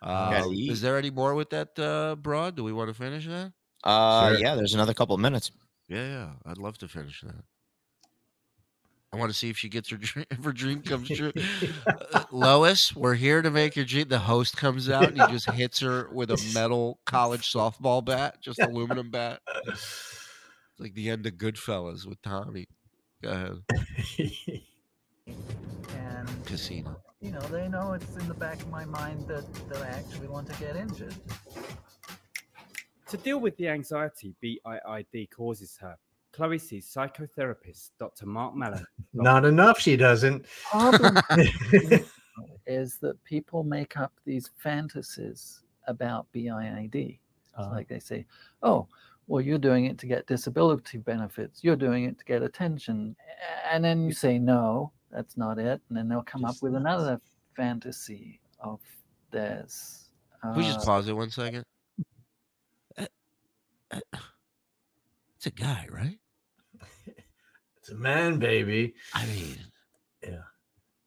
[0.01, 2.55] Gotta Uh, is there any more with that uh broad?
[2.55, 3.51] Do we want to finish that?
[3.83, 4.39] Uh, Sure.
[4.39, 4.55] yeah.
[4.55, 5.51] There's another couple of minutes.
[5.87, 6.29] Yeah, yeah.
[6.45, 7.43] I'd love to finish that.
[9.13, 11.31] I want to see if she gets her dream, if her dream comes true.
[12.13, 14.09] Uh, Lois, we're here to make your dream.
[14.09, 18.41] The host comes out and he just hits her with a metal college softball bat,
[18.41, 19.39] just aluminum bat.
[19.65, 20.19] It's
[20.77, 22.67] like the end of Goodfellas with Tommy.
[23.23, 23.63] Go ahead.
[25.27, 26.97] and Casino.
[27.21, 30.27] You know they know it's in the back of my mind that that I actually
[30.27, 31.15] want to get injured.
[33.09, 35.97] To deal with the anxiety BIID causes her,
[36.33, 38.25] Chloe sees psychotherapist Dr.
[38.25, 38.83] Mark Mallow.
[39.13, 39.79] Not enough.
[39.79, 40.45] She doesn't.
[40.69, 41.17] Problem
[42.67, 46.95] is that people make up these fantasies about BIID.
[46.95, 47.19] It's
[47.55, 47.71] Uh-huh.
[47.71, 48.25] like they say,
[48.61, 48.87] "Oh,
[49.27, 51.63] well, you're doing it to get disability benefits.
[51.63, 53.15] You're doing it to get attention,"
[53.71, 57.19] and then you say, "No, that's not it," and then they'll come up with another
[57.55, 58.79] fantasy of
[59.31, 60.09] theirs.
[60.41, 61.63] Can we just Uh, pause it one second?
[62.97, 63.05] Uh,
[63.91, 63.99] uh,
[65.35, 66.19] It's a guy, right?
[67.77, 68.95] It's a man, baby.
[69.13, 69.57] I mean,
[70.21, 70.43] Yeah.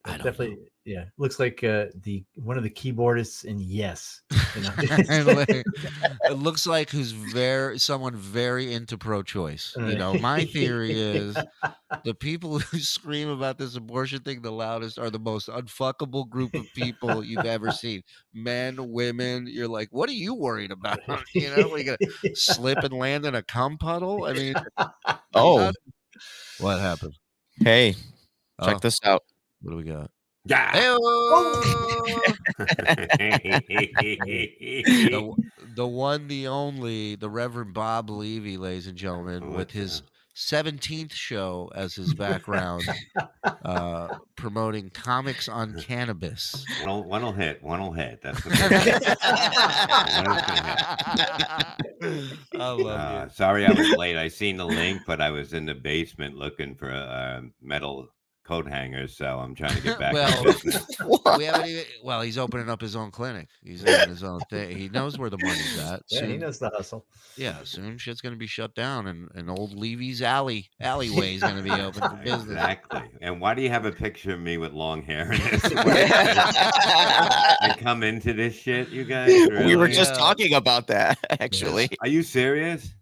[0.07, 0.70] I don't Definitely.
[0.87, 1.05] Yeah.
[1.19, 4.23] Looks like uh, the one of the keyboardists in Yes.
[4.57, 4.71] You know?
[5.35, 5.49] Like,
[6.25, 9.75] it looks like who's very someone very into pro-choice.
[9.77, 11.37] You know, my theory is
[12.05, 16.55] the people who scream about this abortion thing the loudest are the most unfuckable group
[16.55, 18.03] of people you've ever seen.
[18.33, 19.47] Men, women.
[19.49, 21.01] You're like, what are you worried about?
[21.35, 21.99] You know, we gonna
[22.35, 24.25] slip and land in a cum puddle.
[24.25, 24.55] I mean,
[25.35, 25.71] Oh,
[26.59, 27.15] what happened?
[27.59, 27.93] hey,
[28.65, 29.23] check Oh, this out.
[29.61, 30.11] What do we got?
[30.47, 30.73] Yeah.
[34.41, 35.35] the,
[35.77, 40.03] the one, the only, the Reverend Bob Levy, ladies and gentlemen, with his
[40.37, 42.89] 17th show as his background,
[43.65, 46.65] uh, promoting comics on cannabis.
[46.81, 47.63] One'll, one'll hit.
[47.63, 48.21] One'll hit.
[48.23, 50.65] That's what they're- One's gonna
[52.01, 52.39] hit.
[52.59, 53.31] I love Uh, you.
[53.35, 54.17] sorry I was late.
[54.17, 58.09] I seen the link, but I was in the basement looking for a metal
[58.51, 60.13] coat hangers, so I'm trying to get back.
[60.13, 60.43] Well,
[61.39, 63.47] we haven't even, well, he's opening up his own clinic.
[63.63, 64.77] He's doing his own thing.
[64.77, 66.03] He knows where the money's at.
[66.11, 67.07] Yeah, he Soon- knows the hustle.
[67.37, 71.63] Yeah, soon shit's gonna be shut down, and, and old Levy's alley alleyway is gonna
[71.63, 72.43] be open for business.
[72.51, 73.03] Exactly.
[73.21, 75.29] And why do you have a picture of me with long hair?
[76.43, 79.29] I come into this shit, you guys.
[79.65, 80.19] We were just Yeah.
[80.19, 81.89] talking about that, actually.
[82.01, 82.93] Are you serious?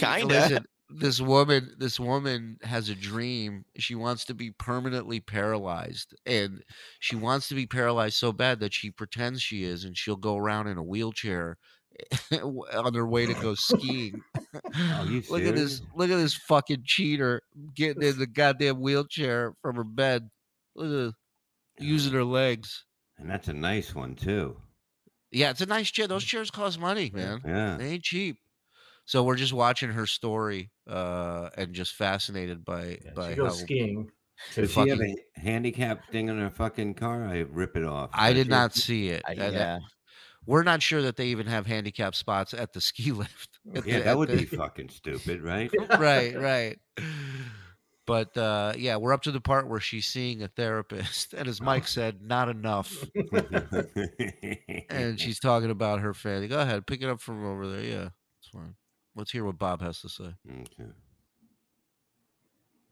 [0.00, 0.26] Kinda.
[0.26, 3.64] Listen, this woman, this woman has a dream.
[3.76, 6.62] She wants to be permanently paralyzed, and
[7.00, 10.36] she wants to be paralyzed so bad that she pretends she is, and she'll go
[10.36, 11.58] around in a wheelchair
[12.32, 14.22] on her way to go skiing.
[15.28, 15.82] Look at this!
[15.94, 17.42] Look at this fucking cheater
[17.74, 20.30] getting in the goddamn wheelchair from her bed.
[20.76, 21.12] Look at this,
[21.78, 22.84] using her legs.
[23.18, 24.56] And that's a nice one too.
[25.32, 26.06] Yeah, it's a nice chair.
[26.06, 26.28] Those mm.
[26.28, 27.40] chairs cost money, man.
[27.44, 27.76] Yeah.
[27.76, 28.38] They ain't cheap.
[29.06, 33.60] So we're just watching her story uh, and just fascinated by by She how goes
[33.60, 34.10] skiing.
[34.54, 37.24] to- Does she have a handicap thing in her fucking car?
[37.26, 38.10] I rip it off.
[38.12, 38.50] I did she?
[38.50, 39.22] not see it.
[39.26, 39.78] I- And, yeah.
[40.44, 43.58] We're not sure that they even have handicap spots at the ski lift.
[43.64, 45.70] Yeah, the- that would the- be fucking stupid, right?
[45.98, 46.78] right, right.
[48.06, 51.60] But uh, yeah, we're up to the part where she's seeing a therapist, and as
[51.60, 53.04] Mike said, not enough.
[54.90, 56.46] And she's talking about her family.
[56.48, 57.82] Go ahead, pick it up from over there.
[57.82, 58.08] Yeah,
[58.40, 58.74] it's fine.
[59.16, 60.34] Let's hear what Bob has to say.
[60.48, 60.90] Okay.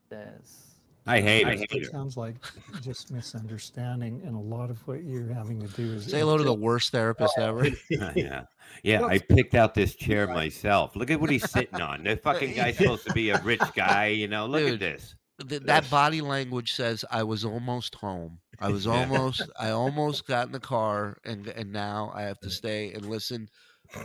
[0.09, 0.75] There's
[1.07, 1.67] I hate it.
[1.71, 2.37] it sounds like
[2.81, 6.45] just misunderstanding, and a lot of what you're having to do is Say hello to
[6.45, 7.67] the worst therapist ever.
[8.01, 8.45] Uh, yeah.
[8.83, 10.97] Yeah, I picked out this chair myself.
[10.97, 12.05] Look at what he's sitting on.
[12.05, 14.47] The fucking guy's supposed to be a rich guy, you know.
[14.47, 15.15] Look Dude, at this.
[15.47, 18.39] Th- that body language says I was almost home.
[18.61, 19.01] I was Yeah.
[19.01, 23.05] almost I almost got in the car and and now I have to stay and
[23.05, 23.49] listen.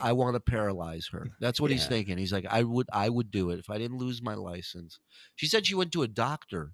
[0.01, 1.29] I want to paralyze her.
[1.39, 2.17] That's what he's thinking.
[2.17, 4.99] He's like I would I would do it if I didn't lose my license.
[5.35, 6.71] She said she went to a doctor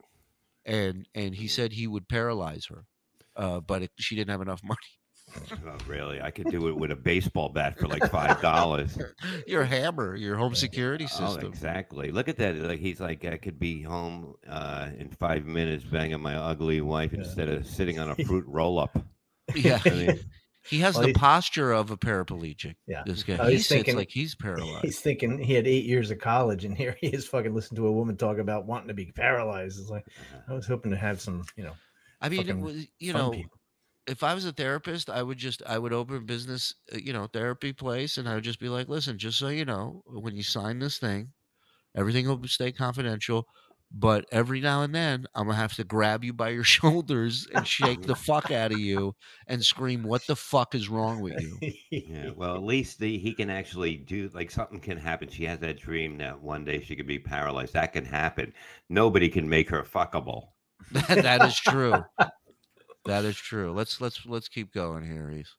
[0.65, 2.85] and and he said he would paralyze her.
[3.35, 4.77] Uh, but it, she didn't have enough money.
[5.51, 6.21] Oh, really?
[6.21, 8.97] I could do it with a baseball bat for like five dollars.
[9.47, 11.39] Your hammer, your home security system.
[11.43, 12.11] Oh, exactly.
[12.11, 12.55] Look at that.
[12.55, 17.13] Like he's like, I could be home uh, in five minutes, banging my ugly wife
[17.13, 18.97] instead of sitting on a fruit roll up.
[19.55, 19.79] Yeah.
[19.85, 20.19] I mean,
[20.69, 22.75] He has Well, the posture of a paraplegic.
[22.87, 23.03] Yeah.
[23.05, 23.37] This guy.
[23.39, 24.83] Oh, he he's sits thinking- like he's paralyzed.
[24.85, 27.87] He's thinking he had eight years of college, and here he is fucking listening to
[27.87, 29.79] a woman talk about wanting to be paralyzed.
[29.79, 30.05] It's like
[30.47, 31.73] I was hoping to have some, you know.
[32.21, 33.59] I mean, it was, you know, people.
[34.07, 37.13] if I was a therapist, I would just I would open a business, uh, you
[37.13, 40.35] know, therapy place, and I would just be like, listen, just so you know, when
[40.35, 41.31] you sign this thing,
[41.95, 43.45] everything will stay confidential.
[43.97, 47.65] But every now and then, I'm gonna have to grab you by your shoulders and
[47.65, 49.15] shake the fuck out of you
[49.47, 52.31] and scream, "What the fuck is wrong with you?" yeah.
[52.35, 55.29] Well, at least the, he can actually do like something can happen.
[55.29, 57.73] She has that dream that one day she could be paralyzed.
[57.73, 58.53] That can happen.
[58.89, 60.49] Nobody can make her fuckable.
[60.91, 62.03] that, is true.
[63.05, 63.71] That is true.
[63.71, 65.55] Let's let's let's keep going here, Reese.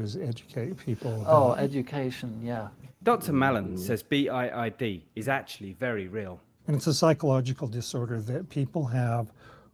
[0.00, 1.22] Is educate people.
[1.28, 2.40] oh, education.
[2.42, 2.68] Yeah.
[3.02, 3.34] Dr.
[3.34, 6.40] Mallon says BIID is actually very real.
[6.66, 9.30] And it's a psychological disorder that people have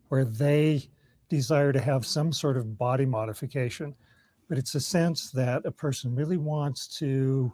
[0.08, 0.82] where they
[1.28, 3.94] desire to have some sort of body modification.
[4.48, 7.52] But it's a sense that a person really wants to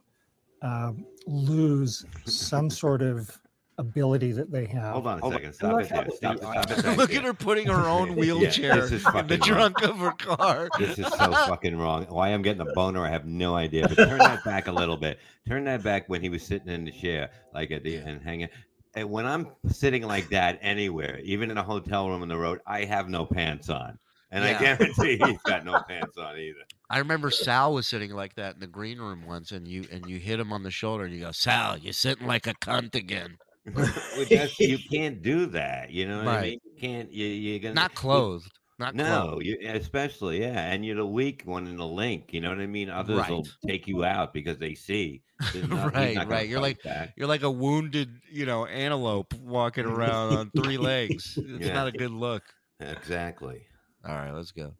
[0.62, 3.38] um, lose some sort of
[3.78, 4.92] ability that they have.
[4.92, 5.52] Hold on a Hold second.
[5.54, 6.06] Stop it there.
[6.10, 6.38] Stop it.
[6.42, 6.84] Stop it.
[6.84, 9.72] right Look at her putting her own wheelchair this is in the fucking wrong.
[9.72, 10.68] trunk of her car.
[10.78, 12.04] This is so fucking wrong.
[12.08, 13.88] Why I'm getting a boner, I have no idea.
[13.88, 15.18] But turn that back a little bit.
[15.48, 18.48] Turn that back when he was sitting in the chair, like at the and hanging.
[18.94, 22.60] And when I'm sitting like that anywhere, even in a hotel room on the road,
[22.66, 23.98] I have no pants on,
[24.30, 24.56] and Yeah.
[24.56, 26.60] I guarantee he's got no pants on either.
[26.90, 30.06] I remember Sal was sitting like that in the green room once, and you and
[30.06, 32.94] you hit him on the shoulder, and you go, "Sal, you're sitting like a cunt
[32.94, 33.38] again."
[33.72, 33.87] Well,
[34.29, 35.90] that's- you can't do that.
[35.90, 36.42] You know what I Right.
[36.50, 36.61] mean?
[36.64, 37.12] You can't.
[37.12, 38.50] You, you're gonna Not you- clothed.
[38.77, 39.46] Not No, Chloe.
[39.46, 42.35] you, especially yeah, and you're the weak one in the link.
[42.35, 42.90] You know what I mean?
[42.90, 45.22] Others will take you out because they see.
[45.53, 46.48] there's no- he's right, right.
[46.48, 47.14] You're like back.
[47.16, 51.38] you're like a wounded, you know, antelope walking around on three legs.
[51.38, 51.72] It's Yeah.
[51.74, 52.42] not a good look.
[52.81, 53.62] exactly.
[54.07, 54.74] All right, let's go.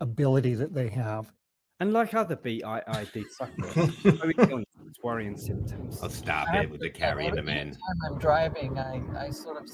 [0.00, 1.30] ability that they have.
[1.80, 3.96] And like other BIID sufferers,
[4.46, 4.64] Chloe
[5.02, 5.98] worrying symptoms.
[6.02, 7.70] Oh, stop I it have with to- the carrying every them in.
[7.70, 9.68] time I'm driving, I, I sort of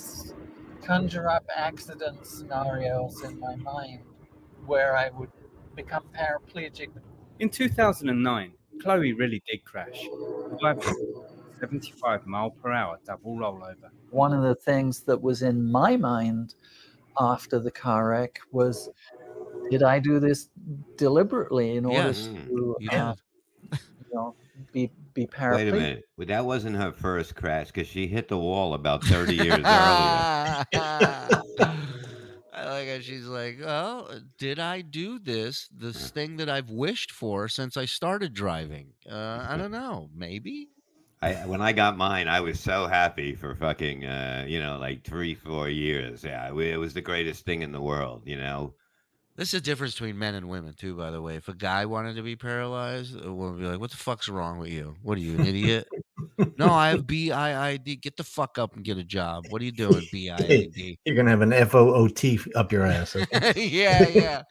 [0.85, 4.03] conjure up accident scenarios in my mind
[4.67, 5.31] where I would
[5.75, 6.91] become paraplegic.
[7.41, 10.07] In 2009, Chloe really did crash.
[11.61, 13.91] 75 mile per hour double rollover.
[14.11, 16.55] One of the things that was in my mind
[17.19, 18.91] after the car wreck was
[19.71, 20.49] did I do this
[20.97, 23.15] deliberately in order Yes, to you uh,
[24.11, 24.37] you know,
[24.73, 25.57] be, be paraplegic?
[25.57, 26.05] Wait a minute.
[26.17, 30.29] Well, that wasn't her first crash because she hit the wall about 30 years earlier.
[32.53, 35.69] I like how she's like, "Oh, did I do this?
[35.69, 38.95] This thing that I've wished for since I started driving?
[39.09, 40.11] Uh, I don't know.
[40.15, 40.71] Maybe."
[41.23, 45.05] I when I got mine, I was so happy for fucking uh, you know, like
[45.05, 46.25] three, four years.
[46.25, 48.23] Yeah, it it was the greatest thing in the world.
[48.27, 48.75] You know,
[49.37, 50.97] This is the difference between men and women, too.
[50.97, 53.79] By the way, if a guy wanted to be paralyzed, a woman would be like,
[53.79, 54.97] "What the fuck's wrong with you?
[55.03, 55.87] What are you, an idiot?"
[56.59, 58.01] no, I have BIID.
[58.01, 59.45] Get the fuck up and get a job.
[59.51, 60.99] What are you doing, BIID?
[61.05, 63.15] You're gonna have an F O O T up your ass.
[63.15, 63.53] okay?
[63.57, 64.43] yeah, yeah.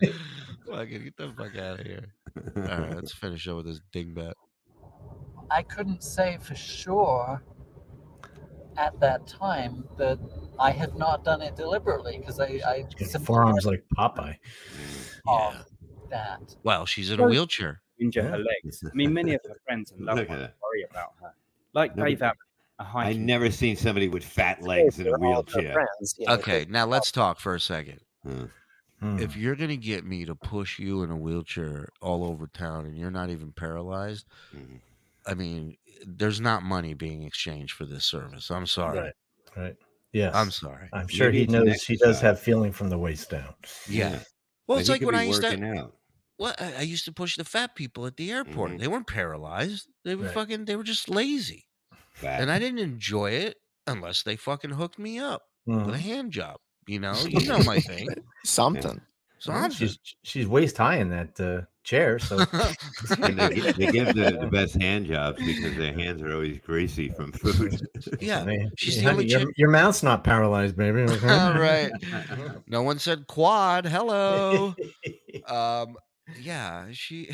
[0.70, 2.14] Fucking get the fuck out of here.
[2.56, 4.34] All right, let's finish up with this dingbat.
[5.50, 7.42] I couldn't say for sure
[8.78, 10.20] at that time that
[10.60, 14.38] I had not done it deliberately because I, I Got simply Forearms like Popeye.
[15.28, 15.66] of
[16.10, 16.56] that.
[16.64, 17.82] Well, she's in a wheelchair.
[18.00, 18.84] Injure her legs.
[18.86, 21.34] I mean, many of her friends and loved ones worry about her.
[21.74, 22.38] Like Nobody- Dave Abbott,
[22.80, 25.60] a I hiking never seen somebody with fat legs in a For all of her
[25.62, 25.74] wheelchair.
[25.74, 28.00] friends, you know, Okay, now let's talk for a second.
[28.26, 28.48] Huh.
[29.02, 29.20] Hmm.
[29.20, 32.98] If you're gonna get me to push you in a wheelchair all over town and
[32.98, 34.80] you're not even paralyzed, Mhm.
[35.28, 38.50] I mean, there's not money being exchanged for this service.
[38.52, 39.00] I'm sorry.
[39.00, 39.14] Right.
[39.58, 39.76] Right.
[40.14, 40.34] Yes.
[40.36, 40.90] I'm sorry.
[40.94, 42.22] I'm sure Maybe he knows he does exercise.
[42.22, 43.54] have feeling from the waist down.
[43.90, 44.20] Yeah.
[44.68, 45.66] Well, But it's like when I used to.
[45.78, 45.96] out.
[46.38, 48.72] Well, I, I used to push the fat people at the airport.
[48.72, 48.80] Mhm.
[48.80, 49.88] They weren't paralyzed.
[50.04, 50.34] They were Right.
[50.34, 50.66] fucking.
[50.66, 51.66] They were just lazy,
[52.14, 52.42] Fat.
[52.42, 53.58] and I didn't enjoy it
[53.88, 56.00] unless they fucking hooked me up with a Mhm.
[56.00, 56.58] hand job.
[56.88, 58.08] You know, you know my thing.
[58.46, 59.02] Something.
[59.40, 62.38] So she's she's waist high in that uh, chair, so
[63.20, 63.32] they,
[63.72, 67.88] they give the, the best hand jobs because their hands are always greasy from food.
[68.20, 68.44] yeah.
[68.44, 71.02] They- She's the honey, only your, chick- your mouth's not paralyzed, baby.
[71.24, 71.92] All right.
[72.68, 73.86] No one said quad.
[73.86, 74.74] Hello.
[75.48, 75.96] Um.
[76.42, 76.88] Yeah.
[76.92, 77.30] She.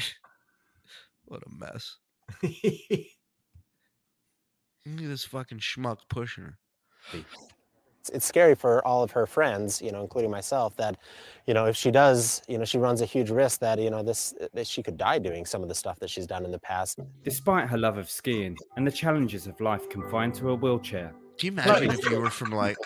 [1.25, 1.95] What a mess.
[2.43, 3.05] Look at
[5.09, 6.57] this fucking schmuck pushing her.
[8.01, 10.97] It's, it's scary for all of her friends, you know, including myself, that,
[11.45, 14.01] you know, if she does, you know, she runs a huge risk that, you know,
[14.01, 16.51] this uh, that she could die doing some of the stuff that she's done in
[16.51, 16.99] the past.
[17.23, 21.45] Despite her love of skiing and the challenges of life confined to a wheelchair, Do
[21.45, 22.77] you imagine if you were from like?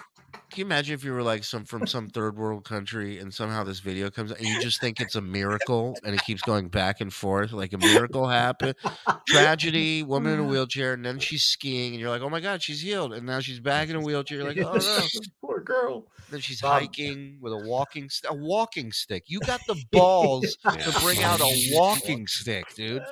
[0.51, 3.63] Can you imagine if you were like some from some third world country and somehow
[3.63, 7.01] this video comes and you just think it's a miracle and it keeps going back
[7.01, 8.75] and forth like a miracle happened,
[9.27, 12.61] tragedy, woman in a wheelchair, and then she's skiing and you're like, oh my god,
[12.61, 14.37] she's healed, and now she's back in a wheelchair.
[14.37, 15.07] You're like, oh no.
[15.41, 16.05] Poor girl.
[16.29, 16.81] Then she's Bob.
[16.81, 19.23] hiking with a walking st- a walking stick.
[19.27, 23.03] You got the balls to bring out a walking stick, dude.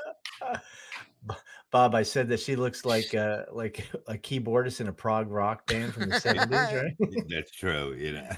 [1.74, 5.66] Bob, I said that she looks like uh, like a keyboardist in a prog rock
[5.66, 6.94] band from the seventies, right?
[7.28, 8.30] That's true, you know.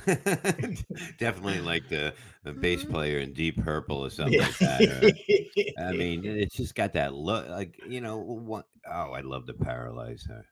[1.19, 2.13] Definitely like the,
[2.45, 4.81] the bass player in Deep Purple or something like that.
[4.81, 7.49] or- I mean, it's just got that look.
[7.49, 8.65] Like you know, what?
[8.89, 10.45] Oh, I'd love to paralyze her.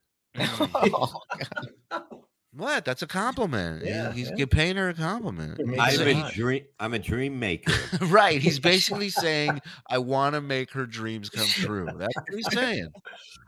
[2.56, 2.86] What?
[2.86, 3.84] That's a compliment.
[3.84, 4.46] Yeah, he's yeah.
[4.46, 5.60] paying her a compliment.
[5.60, 6.34] I'm a hot.
[6.34, 6.66] dream.
[6.80, 7.74] I'm a dream maker.
[8.06, 8.40] right.
[8.40, 11.88] He's basically saying, I want to make her dreams come true.
[11.98, 12.90] That's what he's saying.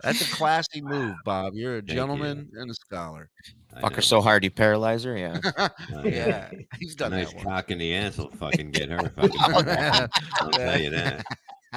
[0.02, 1.54] That's a classy move, Bob.
[1.54, 1.82] You're a you.
[1.84, 3.30] gentleman and a scholar.
[3.80, 3.96] Fuck know.
[3.96, 5.16] her so hard you paralyze her.
[5.16, 5.40] Yeah.
[6.04, 6.50] yeah.
[6.80, 9.10] He's done nice that cock in the ass will fucking get her.
[9.10, 10.10] Fucking
[10.42, 11.26] I'll tell you that.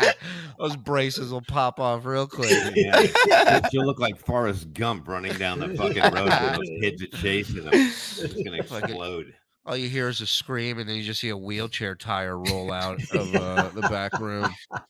[0.02, 0.16] Once.
[0.58, 2.50] Those braces will pop off real quick.
[2.74, 3.68] Yeah.
[3.70, 7.62] She'll look like Forrest Gump running down the fucking road with those kids are chasing
[7.62, 7.70] him.
[7.72, 9.34] It's gonna explode.
[9.64, 12.72] All you hear is a scream, and then you just see a wheelchair tire roll
[12.84, 14.48] out of uh, the back room.
[14.72, 14.80] All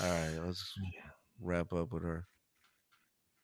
[0.00, 0.72] right, let's
[1.42, 2.24] wrap up with her.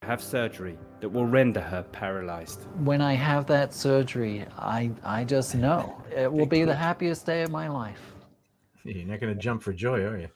[0.02, 2.62] have surgery that will render her paralyzed.
[2.78, 7.42] When I have that surgery, I I just know it will be the happiest day
[7.42, 8.00] of my life.
[8.84, 10.28] You're not going to jump for joy, are you?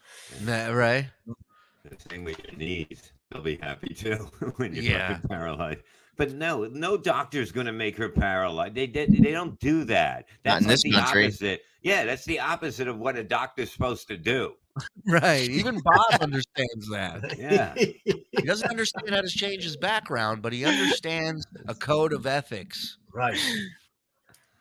[0.42, 1.06] Nah, right?
[1.26, 3.12] The same with your knees.
[3.30, 4.14] They'll be happy too
[4.56, 5.14] when you're Yeah.
[5.14, 5.80] fucking paralyzed.
[6.16, 8.74] But no, no doctor's going to make her paralyzed.
[8.76, 10.26] They, they they don't do that.
[10.44, 11.24] Not That's in like this the country.
[11.26, 11.62] opposite.
[11.82, 14.54] Yeah, that's the opposite of what a doctor's supposed to do.
[15.06, 15.48] Right.
[15.48, 17.36] Even Bob understands that.
[17.38, 17.74] Yeah.
[17.76, 22.98] He doesn't understand how to change his background, but he understands a code of ethics.
[23.12, 23.38] Right.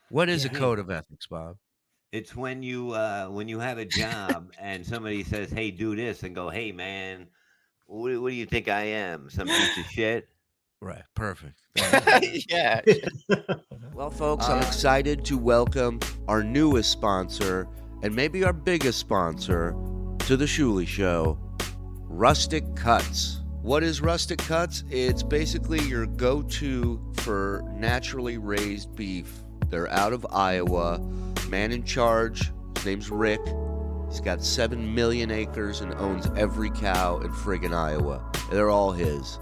[0.09, 0.59] What is a Yeah.
[0.59, 1.57] code of ethics, Bob?
[2.13, 6.21] It's when you uh when you have a job and somebody says, "Hey, do this,"
[6.21, 7.25] and go, "Hey, man,
[7.87, 9.31] what, what do you think I am?
[9.31, 10.29] Some piece of shit?"
[10.79, 11.01] Right.
[11.15, 11.59] Perfect.
[12.49, 12.81] yeah.
[13.95, 17.67] Well, folks, I'm excited to welcome our newest sponsor
[18.03, 19.71] and maybe our biggest sponsor
[20.19, 21.39] to the Shuli Show,
[22.01, 23.41] Rustic Cuts.
[23.63, 24.83] What is Rustic Cuts?
[24.91, 29.33] It's basically your go to for naturally raised beef.
[29.69, 31.01] They're out of Iowa.
[31.53, 33.39] Man in charge, his name's Rick.
[34.09, 38.25] He's got 7 million acres and owns every cow in friggin' Iowa.
[38.49, 39.37] They're all his.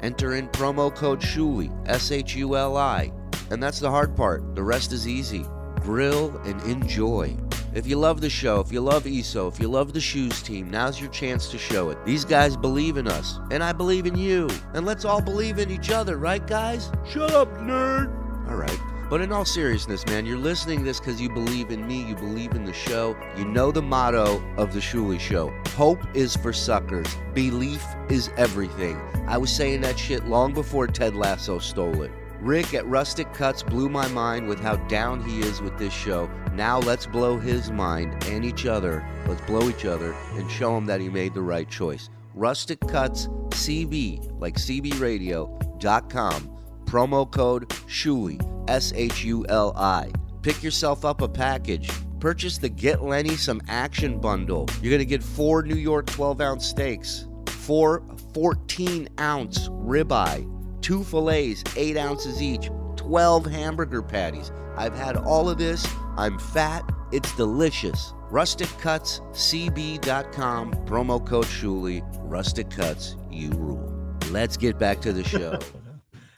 [0.02, 3.12] Enter in promo code SHULI, S H U L I.
[3.50, 4.54] And that's the hard part.
[4.54, 5.44] The rest is easy.
[5.82, 7.36] Grill and enjoy.
[7.76, 10.70] If you love the show, if you love ESO, if you love the shoes team,
[10.70, 12.02] now's your chance to show it.
[12.06, 14.48] These guys believe in us, and I believe in you.
[14.72, 16.90] And let's all believe in each other, right, guys?
[17.06, 18.08] Shut up, nerd!
[18.48, 18.80] All right.
[19.10, 22.14] But in all seriousness, man, you're listening to this because you believe in me, you
[22.14, 23.14] believe in the show.
[23.36, 28.98] You know the motto of the Shuli Show Hope is for suckers, belief is everything.
[29.28, 32.10] I was saying that shit long before Ted Lasso stole it.
[32.40, 36.30] Rick at Rustic Cuts blew my mind with how down he is with this show.
[36.52, 39.06] Now let's blow his mind and each other.
[39.26, 42.08] Let's blow each other and show him that he made the right choice.
[42.34, 46.52] Rustic Cuts CB, like CBRadio.com.
[46.84, 50.10] Promo code SHULI, S H U L I.
[50.42, 51.90] Pick yourself up a package.
[52.20, 54.68] Purchase the Get Lenny Some Action Bundle.
[54.80, 60.48] You're going to get four New York 12 ounce steaks, four 14 ounce ribeye,
[60.86, 64.52] two fillets, 8 ounces each, 12 hamburger patties.
[64.76, 65.84] I've had all of this.
[66.16, 66.88] I'm fat.
[67.10, 68.12] It's delicious.
[68.30, 72.08] Rustic Cuts, RusticCutsCB.com, promo code Shuli.
[72.20, 74.16] Rustic Cuts, you rule.
[74.30, 75.58] Let's get back to the show.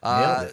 [0.03, 0.49] Uh,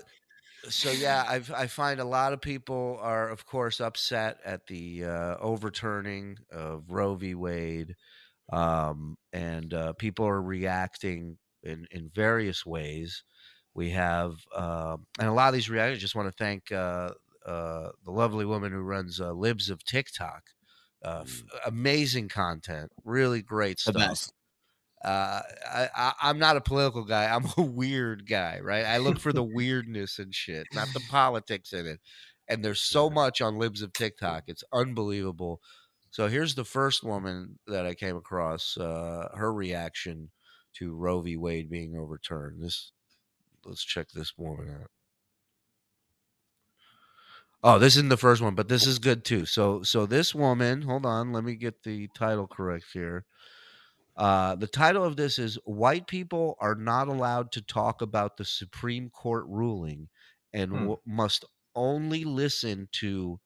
[0.68, 5.06] so yeah, I I find a lot of people are, of course, upset at the
[5.06, 7.34] uh, overturning of Roe v.
[7.34, 7.96] Wade,
[8.52, 13.24] um, and uh, people are reacting in in various ways.
[13.76, 16.02] We have, um and a lot of these reactions.
[16.02, 17.12] Just want to thank uh,
[17.46, 20.44] uh, the lovely woman who runs uh, Libs of TikTok.
[21.04, 24.34] Uh, f- amazing content, really great The stuff best.
[25.04, 27.26] uh, I, I, I'm not a political guy.
[27.26, 28.86] I'm a weird guy, right?
[28.86, 32.00] I look for the weirdness and shit, not the politics in it.
[32.48, 34.44] And there's so much on Libs of TikTok.
[34.48, 35.62] It's unbelievable.
[36.10, 38.78] So here's the first woman that I came across.
[38.78, 40.32] Uh, her reaction
[40.78, 41.38] to Roe v.
[41.38, 42.64] Wade being overturned.
[42.64, 42.92] This,
[43.66, 44.90] let's check this woman out.
[47.64, 49.46] Oh, this isn't the first one, but this is good too.
[49.46, 53.26] So, so this woman, hold on, let me get the title correct here.
[54.16, 58.46] Uh, the title of this is White People Are Not Allowed to Talk About the
[58.46, 60.10] Supreme Court Ruling
[60.54, 60.78] and Hmm.
[60.78, 61.44] w- Must
[61.76, 63.40] Only Listen to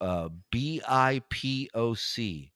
[0.00, 2.50] uh, BIPOC.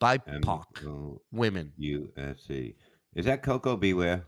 [0.00, 1.18] BIPOC.
[1.32, 1.72] Women.
[1.78, 2.74] USC.
[3.14, 4.24] Is that Coco Beware?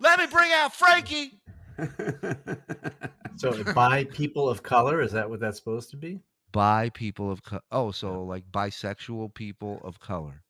[0.00, 1.40] Let me bring out Frankie.
[3.36, 6.20] So by people of color, is that what that's supposed to be?
[6.52, 7.62] By people of color.
[7.72, 10.40] Oh, so like bisexual people of color.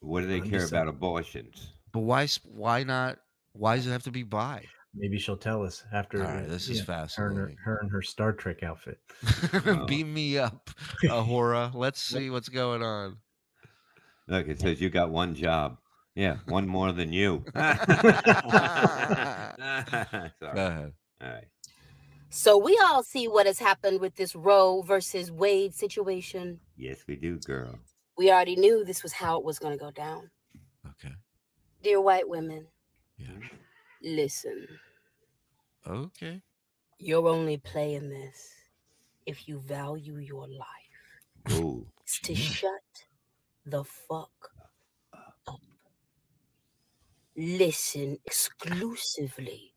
[0.00, 1.68] What do they care about abortions?
[1.92, 2.24] But why?
[2.24, 3.16] s- Why not?
[3.54, 4.62] Why does it have to be bi?
[4.94, 6.18] Maybe she'll tell us after.
[6.22, 7.56] All right, this is Her and her, fascinating.
[7.64, 9.00] her and her Star Trek outfit.
[9.86, 10.68] Beam me up,
[11.04, 11.72] Uhura.
[11.74, 13.16] Let's see what's going on.
[14.28, 15.78] Look, it says you got one job.
[16.16, 17.44] Yeah, one more than you.
[17.54, 17.74] Sorry.
[20.40, 20.92] Go ahead.
[21.20, 21.44] All right.
[22.30, 26.58] So we all see what has happened with this Roe versus Wade situation.
[26.76, 27.78] Yes, we do, girl.
[28.16, 30.30] We already knew this was how it was going to go down.
[30.86, 31.14] Okay.
[31.82, 32.66] Dear white women,
[33.18, 33.28] Yeah.
[34.02, 34.66] listen.
[35.86, 36.42] Okay.
[36.98, 38.54] You're only playing this
[39.26, 41.52] if you value your life.
[41.52, 41.86] Ooh.
[42.02, 42.36] It's to mm.
[42.36, 42.70] shut
[43.66, 44.55] the fuck up.
[47.36, 49.74] Listen exclusively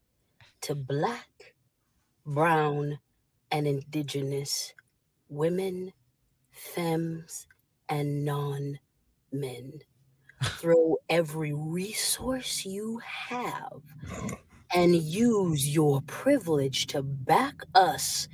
[0.61, 1.53] to black,
[2.25, 2.99] brown,
[3.51, 4.73] and indigenous
[5.27, 5.91] women,
[6.51, 7.47] femmes,
[7.89, 8.79] and non
[9.31, 9.73] men.
[10.43, 13.81] Throw every resource you have
[14.73, 18.29] and use your privilege to back us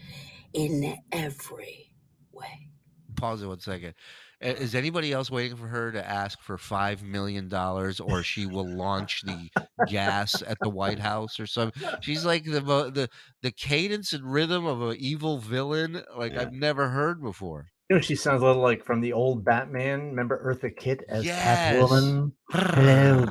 [0.54, 1.92] in every
[2.32, 2.70] way.
[3.16, 3.96] Pause it one second.
[4.42, 8.68] Is anybody else waiting for her to ask for five million dollars, or she will
[8.78, 9.50] launch the
[9.88, 11.82] gas at the White House or something?
[12.02, 13.10] She's like the the
[13.42, 17.68] the cadence and rhythm of an evil villain like I've never heard before.
[17.90, 20.08] You know, she sounds a little like from the old Batman.
[20.10, 21.76] Remember Eartha Kitt as Yes.
[21.76, 22.32] Catwoman?
[22.50, 23.28] Hello,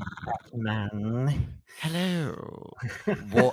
[0.52, 1.58] Batman.
[1.80, 2.72] Hello,
[3.32, 3.52] Wa-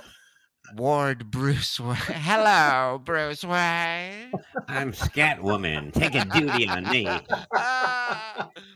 [0.74, 1.78] Ward Bruce.
[1.78, 4.32] Wa- Hello, Bruce Wayne.
[4.68, 5.90] I'm Scat Woman.
[5.92, 7.04] Take a duty on me.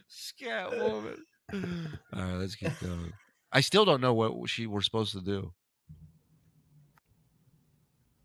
[0.08, 1.24] Scat woman.
[2.12, 3.12] All right, let's keep going.
[3.52, 5.52] I still don't know what she we're supposed to do.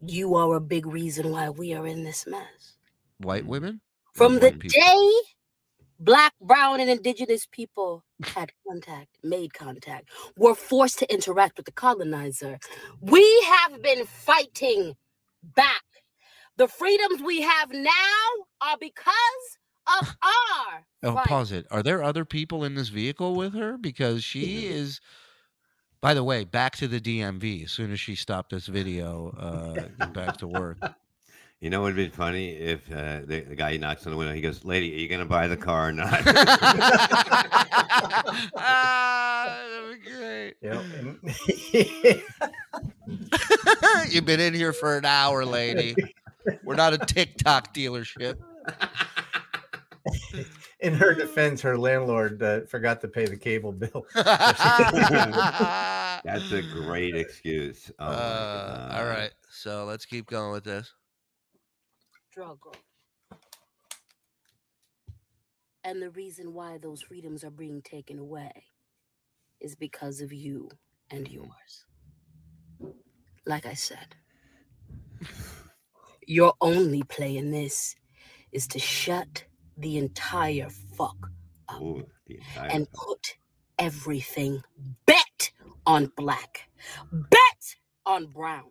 [0.04, 2.78] You are a big reason why we are in this mess.
[3.20, 3.82] White women?
[4.16, 4.70] From the people?
[4.70, 5.12] day
[6.02, 11.74] black, brown, and indigenous people had contact, made contact, were forced to interact with the
[11.74, 12.60] colonizer,
[13.02, 14.96] we have been fighting
[15.44, 15.84] back.
[16.58, 18.28] The freedoms we have now
[18.62, 19.60] are because
[20.02, 21.28] of our Oh, fight.
[21.28, 21.68] pause it.
[21.72, 23.78] Are there other people in this vehicle with her?
[23.78, 25.02] Because she is.
[26.02, 27.66] By the way, back to the DMV.
[27.66, 30.78] As soon as she stopped this video, uh, back to work.
[31.62, 34.18] You know, it would have been funny if uh, the, the guy knocks on the
[34.18, 34.34] window.
[34.34, 36.24] He goes, "Lady, are you going to buy the car or not?"
[38.58, 40.56] ah, that'd be great.
[40.62, 40.84] Yep.
[44.10, 45.96] You've been in here for an hour, lady.
[46.64, 48.38] We're not a TikTok dealership.
[50.80, 54.08] In her defense, her landlord uh, forgot to pay the cable bill.
[54.16, 54.60] That's
[56.52, 57.92] a great excuse.
[58.00, 59.10] Oh, my Uh, all God.
[59.10, 60.92] right, so let's keep going with this.
[62.32, 62.76] Struggle.
[65.84, 68.52] And the reason why those freedoms are being taken away
[69.60, 70.70] is because of you
[71.10, 71.86] and yours.
[73.46, 74.16] Like I said,
[76.28, 77.96] your only play in this
[78.52, 79.46] is to shut
[79.78, 81.32] the entire fuck
[81.70, 83.36] up Ooh, the entire and put
[83.80, 84.64] everything
[85.06, 85.52] bet
[85.86, 86.70] on black,
[87.12, 87.76] bet
[88.06, 88.70] on brown,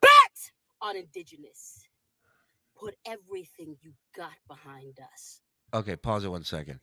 [0.00, 1.86] bet on indigenous.
[2.80, 5.40] Put everything you got behind us.
[5.74, 6.80] Okay, pause it one second.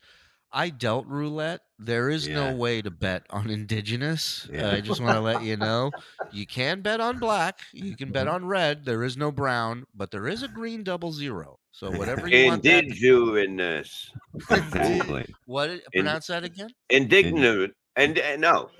[0.50, 1.60] I dealt roulette.
[1.78, 2.34] There is Yeah.
[2.36, 4.48] no way to bet on indigenous.
[4.50, 4.68] Yeah.
[4.68, 5.90] Uh, I just want to let you know.
[6.32, 7.60] You can bet on black.
[7.72, 8.84] You can bet on red.
[8.84, 11.58] There is no brown, but there is a green double zero.
[11.72, 12.62] So whatever you want.
[12.64, 14.10] That, Indigenous.
[14.50, 15.34] Exactly.
[15.46, 15.66] what?
[15.68, 16.70] did- In- Pronounce that again.
[16.90, 17.74] Indignant.
[17.96, 18.70] And uh, no.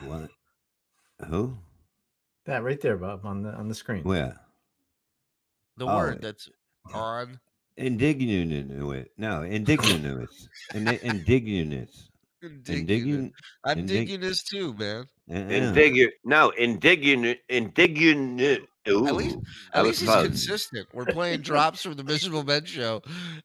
[0.00, 0.30] What?
[1.28, 1.56] Who?
[2.46, 4.02] that right there, Bob, on the on the screen.
[4.04, 4.38] Where?
[5.76, 5.96] The Oh.
[5.96, 6.48] word that's
[6.92, 7.40] on.
[7.76, 8.70] Indignant.
[9.18, 10.30] No, indignant.
[10.74, 11.90] Indi- Indignant.
[12.42, 13.32] Indignant.
[13.64, 15.06] I'm indig- digging this too, man.
[15.30, 15.36] Uh-uh.
[15.36, 16.12] Indignant.
[16.24, 17.38] No, indignant.
[17.48, 18.68] Indignant.
[18.88, 19.38] Ooh, At least,
[19.72, 20.26] at least he's close.
[20.26, 20.86] consistent.
[20.92, 23.02] We're playing drops from the Miserable Men show,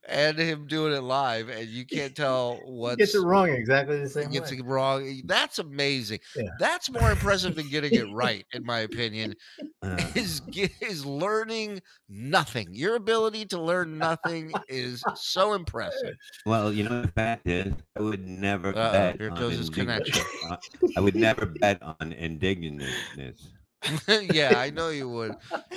[0.07, 3.99] and him doing it live, and you can't tell what what's gets it wrong exactly
[3.99, 4.57] the same gets way.
[4.57, 5.21] it wrong.
[5.25, 6.19] That's amazing.
[6.35, 6.49] Yeah.
[6.59, 9.35] That's more impressive than getting it right, in my opinion.
[9.81, 10.41] Uh, Is
[10.81, 12.67] is learning nothing.
[12.73, 16.15] Your ability to learn nothing is so impressive.
[16.45, 19.69] well, you know, the fact is, I would never Uh-oh, bet here on goes his
[19.69, 20.25] connection.
[20.97, 23.47] I would never bet on indignantness.
[24.33, 25.35] yeah, I know you would.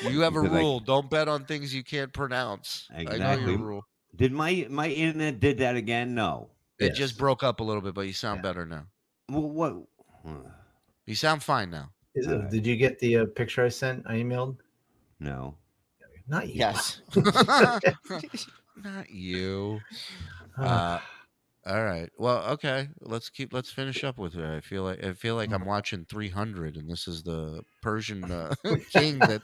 [0.08, 2.88] You have a Because I- rule: don't bet on things you can't pronounce.
[2.94, 3.86] I know your rule.
[4.16, 6.14] Did my my internet did that again?
[6.14, 6.50] No.
[6.78, 6.96] It Yes.
[6.98, 8.86] just broke up a little bit, but you sound better now.
[9.28, 9.74] Well, what?
[11.06, 11.90] You sound fine now.
[12.14, 12.50] Is it- Alright.
[12.50, 14.04] Did you get the uh, picture I sent?
[14.06, 14.56] I emailed.
[15.20, 15.54] No.
[16.28, 16.54] Not you.
[16.56, 17.00] Yes.
[18.76, 19.80] Not you.
[20.58, 20.98] Uh,
[21.64, 22.10] All right.
[22.18, 22.88] Well, okay.
[23.00, 23.52] Let's keep.
[23.52, 24.44] Let's finish up with it.
[24.44, 28.54] I feel like I feel like I'm watching 300, and this is the Persian uh,
[28.92, 29.42] king that.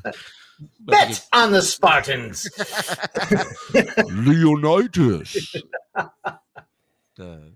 [0.80, 2.48] Bet on the Spartans.
[4.10, 5.54] Leonidas.
[7.16, 7.52] The-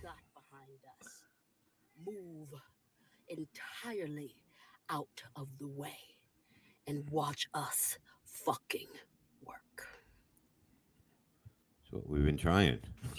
[0.00, 1.22] got behind us.
[2.06, 2.48] Move
[3.28, 4.36] entirely
[4.88, 5.98] out of the way
[6.86, 8.86] and watch us fucking
[9.44, 9.88] work.
[11.96, 12.78] That's what we've been trying.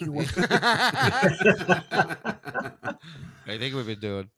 [3.46, 4.28] I think we've been doing.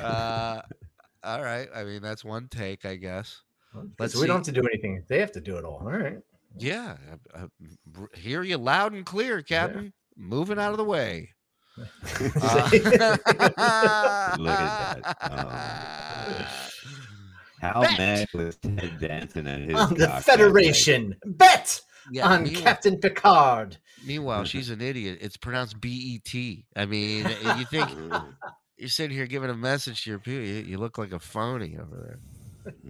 [0.00, 0.60] Uh,
[1.22, 1.68] all right.
[1.74, 3.42] I mean, that's one take, I guess.
[3.98, 5.02] Let's so we don't have to do anything.
[5.08, 5.80] They have to do it all.
[5.82, 6.18] All right.
[6.58, 6.96] Yeah,
[7.34, 7.46] I, I
[7.98, 9.92] r- hear you loud and clear, Captain.
[10.16, 11.30] Moving out of the way.
[12.42, 12.68] Uh,
[14.38, 15.16] Look at that.
[15.22, 16.46] Oh.
[17.62, 17.98] How Bet.
[17.98, 21.16] mad was Ted Danson at his on the cock that Federation.
[21.24, 21.80] Bet
[22.10, 23.76] Yeah, on meanwhile- Captain Picard.
[24.04, 25.18] Meanwhile, she's an idiot.
[25.20, 26.66] It's pronounced B E T.
[26.74, 27.24] I mean,
[27.56, 27.88] you think
[28.76, 30.44] you're sitting here giving a message to your people.
[30.44, 32.18] You, you look like a phony over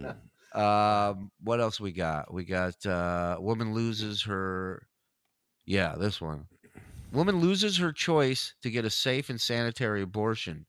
[0.03, 0.15] there.
[0.59, 2.33] Um, what else we got?
[2.33, 4.87] We got uh, woman loses her.
[5.65, 6.45] Yeah, this one.
[7.11, 10.65] Woman loses her choice to get a safe and sanitary abortion.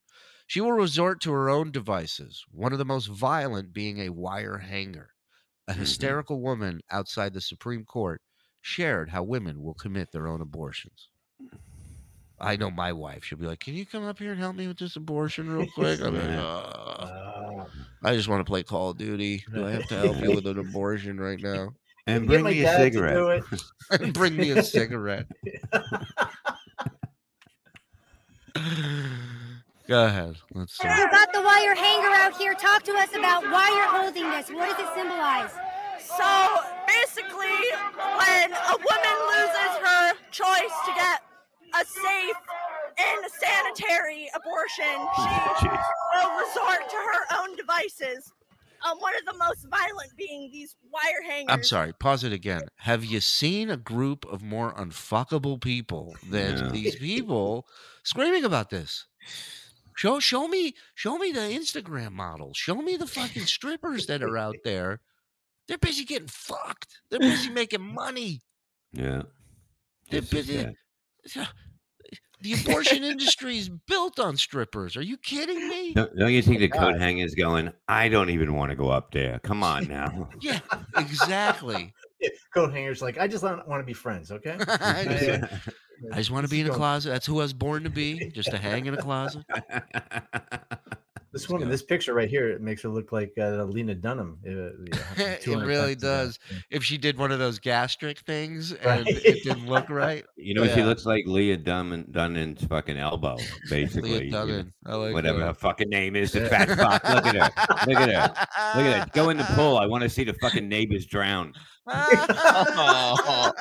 [0.46, 4.58] She will resort to her own devices, one of the most violent being a wire
[4.58, 5.08] hanger.
[5.66, 8.20] A hysterical woman outside the Supreme Court
[8.64, 11.08] shared how women will commit their own abortions.
[12.40, 13.22] I know my wife.
[13.22, 15.66] She'll be like, "Can you come up here and help me with this abortion real
[15.74, 17.64] quick?" I'm like, "Uh,
[18.02, 19.44] I just want to play Call of Duty.
[19.54, 21.74] Do I have to help you with an abortion right now?
[22.06, 23.42] And bring me a cigarette.
[23.90, 25.26] and bring me a cigarette.
[29.88, 30.36] Go ahead.
[30.52, 30.86] Let's see.
[30.86, 32.52] You got the wire hanger out here.
[32.52, 34.50] Talk to us about why you're holding this.
[34.50, 35.50] What does it symbolize?
[36.06, 37.60] So basically,
[38.18, 41.22] when a woman loses her choice to get
[41.74, 42.36] a safe
[42.98, 45.08] and sanitary abortion,
[45.60, 45.68] she
[46.14, 48.30] will resort to her own devices.
[48.86, 51.46] Um, one of the most violent being these wire hangers.
[51.48, 51.94] I'm sorry.
[51.94, 52.62] Pause it again.
[52.76, 56.68] Have you seen a group of more unfuckable people than Yeah.
[56.68, 57.66] these people
[58.02, 59.06] screaming about this?
[59.96, 62.58] Show show me show me the Instagram models.
[62.58, 65.00] Show me the fucking strippers that are out there.
[65.68, 67.00] They're busy getting fucked.
[67.10, 68.40] They're busy making money.
[68.92, 69.22] Yeah.
[70.10, 70.66] They're This busy.
[71.26, 71.48] sad.
[72.40, 74.98] The abortion industry is built on strippers.
[74.98, 75.94] Are you kidding me?
[75.94, 76.80] Don't, don't you think oh the God.
[76.92, 77.72] coat hanger's going?
[77.88, 79.38] I don't even want to go up there.
[79.38, 80.28] Come on now.
[80.42, 80.58] Yeah,
[80.98, 81.94] exactly.
[82.20, 84.30] Yeah, Coat hangers like I just want to be friends.
[84.30, 84.58] Okay.
[84.68, 85.58] I just, Yeah.
[86.12, 87.08] I just want to be in a closet.
[87.08, 89.42] That's who I was born to be, just to hang in a closet.
[91.34, 94.38] This woman, this picture right here, it makes her look like uh, Lena Dunham.
[94.46, 94.50] uh,
[95.18, 96.38] yeah, it really does.
[96.70, 99.06] If she did one of those gastric things and Right.
[99.06, 103.36] it didn't look right, You know, she looks like Leah Dunham, Dunnan's fucking elbow,
[103.68, 104.26] basically.
[104.26, 104.72] you know, Dunham.
[104.86, 105.46] I like whatever that.
[105.48, 107.02] her fucking name is, the fat fuck.
[107.08, 107.86] Look at her.
[107.88, 108.46] Look at her.
[108.76, 109.06] Look at her.
[109.12, 109.76] Go in the pool.
[109.76, 111.52] I want to see the fucking neighbors drown.
[111.86, 113.54] Tub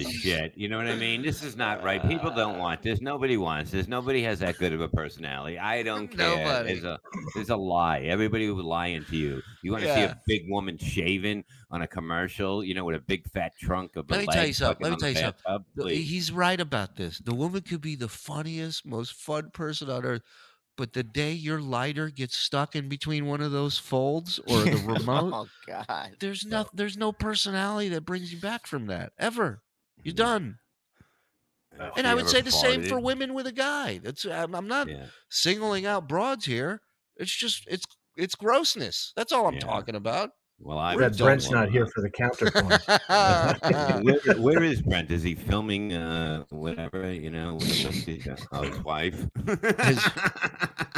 [0.00, 0.52] shit.
[0.56, 1.22] You know what I mean?
[1.22, 2.06] This is not right.
[2.06, 2.60] People don't uh.
[2.60, 3.00] want this.
[3.00, 3.88] Nobody wants this.
[3.88, 5.58] Nobody has that good of a personality.
[5.58, 6.36] I don't care.
[6.36, 6.74] Nobody.
[6.74, 6.98] There's a
[7.34, 8.00] there's a lie.
[8.00, 9.42] Everybody was lying to you.
[9.62, 13.00] You want to see a big woman shaving on a commercial, you know, with a
[13.00, 14.84] big fat trunk of Let me tell you something.
[14.84, 15.64] Let me tell you something.
[15.76, 16.08] Please.
[16.08, 17.18] He's right about this.
[17.18, 20.22] The woman could be the funniest, most fun person on earth,
[20.78, 24.76] but the day your lighter gets stuck in between one of those folds or the
[24.86, 26.16] remote, oh God.
[26.20, 29.60] there's no there's no personality that brings you back from that ever.
[30.02, 30.58] You're done.
[31.72, 33.98] If And I would say the same for women with a guy.
[33.98, 35.10] That's I'm, I'm not Yeah.
[35.30, 36.80] singling out broads here.
[37.16, 37.84] It's just it's
[38.16, 39.12] it's grossness.
[39.16, 39.58] That's all I'm Yeah.
[39.58, 40.30] talking about.
[40.60, 42.82] Well, I Glad Brent's not here for the counterpoint.
[44.04, 45.08] where, where is Brent?
[45.10, 49.24] Is he filming uh whatever, you know, with the- oh, his wife?
[49.86, 50.08] His-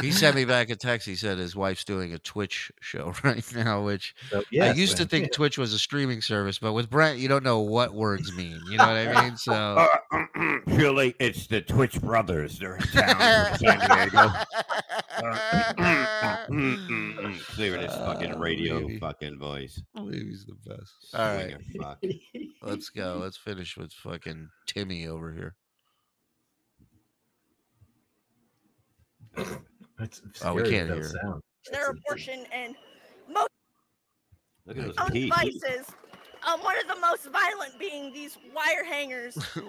[0.01, 1.07] he sent me back a text.
[1.07, 4.97] He said his wife's doing a Twitch show right now, which So, I yes, used
[4.97, 5.29] to think yeah.
[5.35, 8.59] Twitch was a streaming service, but with Brent, you don't know what words mean.
[8.69, 9.37] You know what I mean?
[9.37, 12.57] So Uh, Surely it's the Twitch brothers.
[12.57, 14.31] They're in town from San Diego.
[15.23, 16.45] Uh,
[17.51, 18.99] Clearing his fucking Oh, radio baby.
[18.99, 19.50] fucking voice.
[19.53, 20.93] I believe he's the best.
[21.13, 21.99] All right, fuck.
[22.61, 23.19] let's go.
[23.21, 25.55] Let's finish with fucking Timmy over here.
[29.99, 31.03] It's Oh, we scary can't hear.
[31.03, 31.41] sound.
[31.71, 32.75] their abortion and
[33.29, 33.49] most
[34.65, 35.87] Look at those devices.
[36.47, 39.63] Um, one of the most violent being these wire hangers stick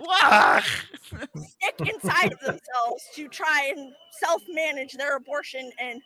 [1.95, 6.01] inside of themselves to try and self-manage their abortion, and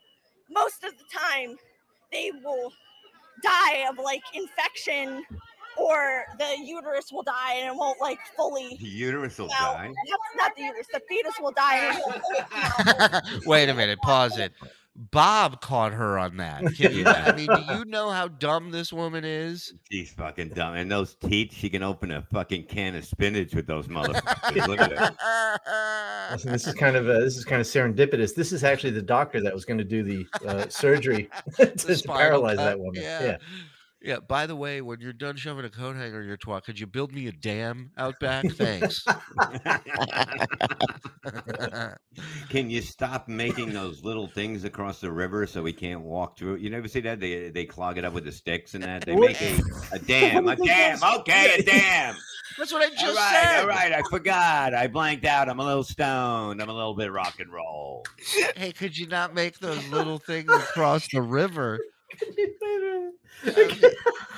[0.51, 1.57] most of the time
[2.13, 2.73] they will
[3.43, 5.23] die of like infection
[5.79, 8.77] or the uterus will die and it won't like fully.
[8.81, 9.89] The uterus will Now, die.
[9.89, 11.77] not, not the uterus, the fetus will die.
[11.79, 13.47] And it won't fully come out.
[13.47, 14.53] Wait a minute, pause it.
[14.97, 16.65] Bob caught her on that.
[16.75, 19.75] Can you, I mean, do you know how dumb this woman is?
[19.93, 20.75] She's fucking dumb.
[20.75, 24.67] And those teeth, she can open a fucking can of spinach with those motherfuckers.
[24.67, 26.31] Look at that.
[26.33, 28.35] Listen, this is kind of uh, this is kind of serendipitous.
[28.35, 32.09] This is actually the doctor that was going to do the uh, surgery to, to
[32.09, 33.03] paralyze cut, that woman.
[33.03, 33.23] yeah.
[33.23, 33.37] Yeah.
[34.07, 34.21] Yeah.
[34.21, 36.87] By the way, when you're done shoving a coat hanger in your twat, could you
[36.87, 38.45] build me a dam out back?
[38.53, 39.05] Thanks.
[42.49, 46.55] Can you stop making those little things across the river so we can't walk through
[46.55, 46.61] it?
[46.61, 47.19] You never see that?
[47.19, 49.05] They they clog it up with the sticks and that.
[49.05, 49.61] They make a,
[49.93, 50.47] a dam.
[50.47, 51.01] A dam.
[51.03, 52.15] Okay, a dam.
[52.57, 53.61] That's what I just all right, said.
[53.61, 54.73] All right, I forgot.
[54.73, 55.49] I blanked out.
[55.49, 56.63] I'm a little stoned.
[56.63, 58.05] I'm a little bit rock and roll.
[58.57, 61.81] Hey, could you not make those little things across the river?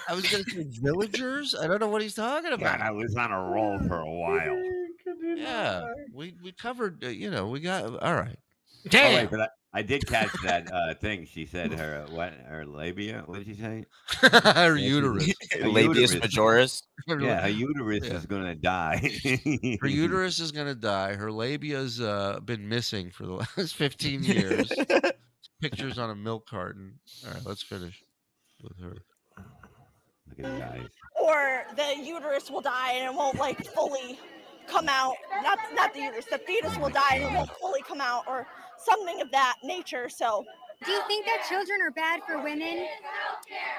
[0.08, 1.54] I was going to say villagers.
[1.54, 2.78] I don't know what he's talking about.
[2.78, 4.62] God, I was on a roll for a while.
[5.36, 7.02] Yeah, we we covered.
[7.04, 8.36] Uh, you know, we got all right.
[8.88, 9.14] Damn.
[9.16, 11.26] right, but I, I did catch that uh, thing.
[11.30, 13.22] She said her uh, what her labia.
[13.26, 13.84] What did she say?
[14.20, 15.26] Her Yeah, uterus.
[15.52, 16.14] her Labius uterus.
[16.16, 16.82] majoris.
[17.08, 18.14] Yeah, her uterus Yeah.
[18.14, 19.10] is gonna die.
[19.80, 21.14] Her uterus is gonna die.
[21.14, 24.70] Her labia's uh, been missing for the last fifteen years.
[25.60, 26.94] Pictures on a milk carton.
[27.26, 28.02] All right, let's finish
[28.62, 28.96] with her.
[30.28, 30.88] Look at the guys.
[31.20, 34.18] or the uterus will die and it won't like fully
[34.66, 35.14] come out.
[35.42, 38.24] Not not the uterus, the fetus will oh die and it won't fully come out,
[38.28, 38.46] or
[38.78, 40.08] something of that nature.
[40.08, 40.44] So.
[40.84, 42.86] Do you think that children are bad for women?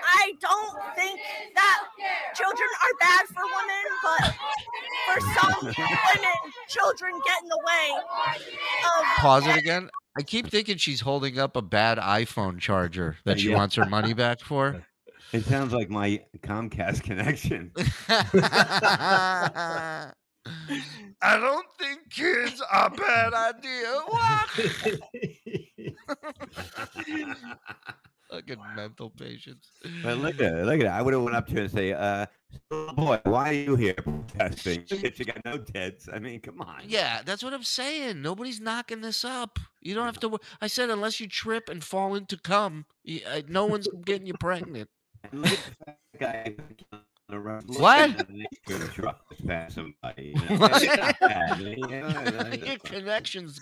[0.04, 1.20] I don't think
[1.56, 1.80] that
[2.36, 4.36] children are bad for women, but
[5.08, 6.36] for some women,
[6.68, 7.92] children get in the way
[9.00, 9.90] of Pause it again.
[10.18, 13.58] I keep thinking she's holding up a bad iPhone charger that she Yeah.
[13.58, 14.84] wants her money back for.
[15.32, 17.72] It sounds like my Comcast connection.
[21.22, 24.02] I don't think kids are a bad idea.
[28.32, 29.70] Fucking mental patients.
[30.04, 30.88] But look at it, look at it.
[30.88, 32.26] I would have went up to her and say, uh,
[32.72, 34.86] little boy, why are you here protesting?
[34.90, 36.08] You got no tits.
[36.12, 36.84] I mean, come on.
[36.88, 38.22] Yeah, that's what I'm saying.
[38.22, 39.60] Nobody's knocking this up.
[39.82, 40.30] You don't have to.
[40.30, 44.28] wo- I said unless you trip and fall into cum, y- uh, no one's getting
[44.28, 44.90] you pregnant.
[45.34, 47.04] And look at the fat guy on the road
[47.80, 48.10] What?
[48.10, 50.14] looking at an ice cream truck that's passing by.
[50.18, 50.58] You know?
[50.58, 50.84] What?
[50.84, 52.66] It's not bad, you know?
[52.66, 53.60] Your connections.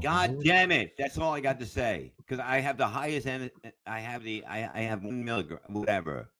[0.00, 0.94] God damn it!
[0.98, 2.12] That's all I got to say.
[2.18, 3.50] Because I have the highest, en-
[3.86, 6.30] I have the, I, I have one milligram, whatever.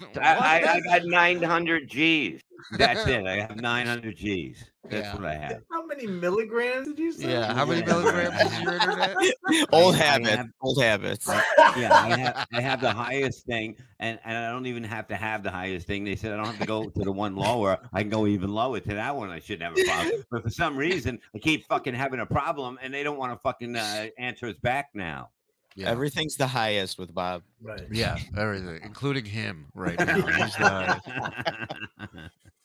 [0.20, 2.40] I, I, I got 900 G's.
[2.78, 3.26] That's it.
[3.26, 4.64] I have 900 G's.
[4.88, 5.14] That's Yeah.
[5.14, 5.62] what I have.
[5.70, 7.30] How many milligrams did you say?
[7.32, 9.16] Yeah, how many milligrams is your internet?
[9.72, 10.30] Old habits.
[10.36, 11.28] have- Old habits.
[11.76, 15.16] yeah, I have, I have the highest thing, and, and I don't even have to
[15.16, 16.04] have the highest thing.
[16.04, 17.78] They said I don't have to go to the one lower.
[17.92, 19.30] I can go even lower to that one.
[19.30, 20.24] I shouldn't have a problem.
[20.30, 23.38] But for some reason, I keep fucking having a problem, and they don't want to
[23.42, 25.30] fucking uh, answer us back now.
[25.76, 25.90] Yeah.
[25.90, 27.42] Everything's the highest with Bob.
[27.62, 27.82] Right.
[27.92, 30.14] Yeah, everything, including him right now.
[30.26, 31.00] He's the-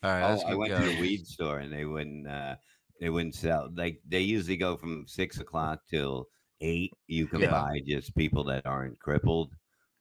[0.04, 2.28] all right, oh, let's I keep went to the weed store, and they wouldn't.
[2.28, 2.56] Uh,
[3.00, 3.70] they wouldn't sell.
[3.76, 6.28] Like they usually go from six o'clock till
[6.62, 6.94] eight.
[7.08, 7.52] You can Yeah.
[7.52, 9.52] buy just people that aren't crippled.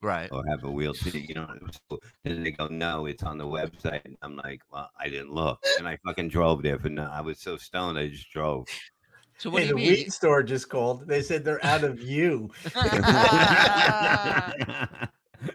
[0.03, 0.31] Right.
[0.31, 1.47] or have a wheelchair, you know.
[1.89, 4.03] So then they go, no, it's on the website.
[4.03, 7.03] And I'm like, well, I didn't look, and I fucking drove there for no.
[7.03, 8.65] I was so stoned, I just drove.
[9.41, 9.99] So what Hey, do the you mean?
[10.03, 11.07] weed store just called.
[11.07, 12.51] They said they're out of you.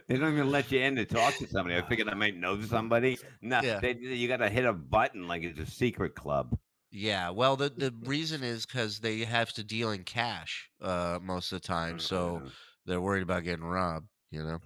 [0.08, 1.76] they don't even let you in to talk to somebody.
[1.76, 3.16] I figured I might know somebody.
[3.42, 3.78] No, Yeah.
[3.78, 6.58] they, you got to hit a button like it's a secret club.
[6.90, 11.52] Yeah, well, the the reason is because they have to deal in cash uh, most
[11.52, 12.42] of the time, so
[12.86, 14.08] they're worried about getting robbed.
[14.32, 14.58] You know.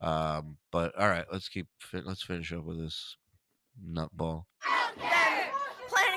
[0.00, 3.16] Um, but all right, let's keep let's finish up with this
[3.84, 4.44] nutball.
[4.96, 5.59] them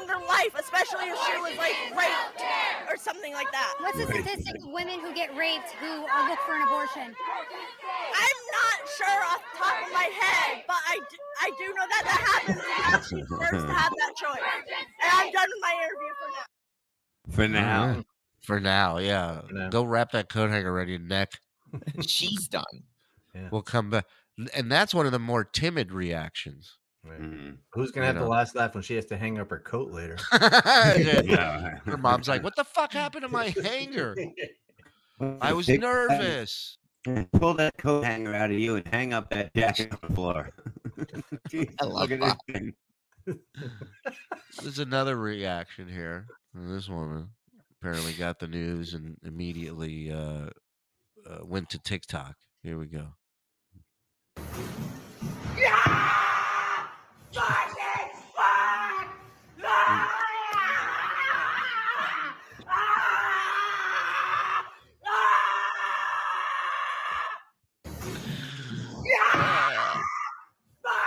[0.04, 2.42] planning their life, especially if she was like raped
[2.90, 3.76] or something like that.
[3.80, 7.14] What's the statistic of women who get raped who uh, look for an abortion?
[7.14, 11.86] I'm not sure off the top of my head, but I do, I do know
[11.90, 14.42] that that happens and that she deserves to have that choice.
[15.02, 17.36] And I'm done with my interview for now.
[17.36, 18.06] For now, Alright.
[18.42, 19.42] For now, yeah.
[19.52, 19.70] now.
[19.70, 21.32] Go wrap that coat hanger around your neck.
[22.08, 22.64] She's done.
[23.52, 24.06] We'll come back,
[24.54, 26.78] and that's one of the more timid reactions.
[27.06, 27.58] Mhm.
[27.74, 28.24] Who's gonna You have know.
[28.24, 30.18] the last laugh when she has to hang up her coat later?
[30.32, 31.80] Yeah.
[31.86, 34.16] Her mom's like, "What the fuck happened to my hanger?
[35.42, 36.78] I was Take- nervous."
[37.34, 40.50] Pull that coat hanger out of you and hang up that jacket on the floor.
[41.82, 42.74] I love look at this thing.
[44.62, 46.28] There's another reaction here.
[46.54, 47.28] This woman
[47.82, 50.50] apparently got the news and immediately uh,
[51.30, 52.38] uh, went to TikTok.
[52.62, 53.08] Here we go.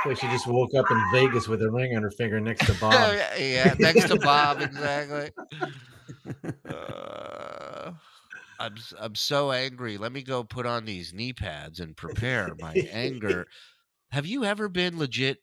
[0.05, 2.75] Boy, she just woke up in Vegas with a ring on her finger next to
[2.81, 3.13] Bob.
[3.15, 5.31] yeah, yeah, next to Bob, exactly.
[6.69, 7.93] Uh,
[8.59, 9.99] I'm s- I'm so angry.
[9.99, 13.47] Let me go put on these knee pads and prepare my anger.
[14.11, 15.39] Have you ever been legit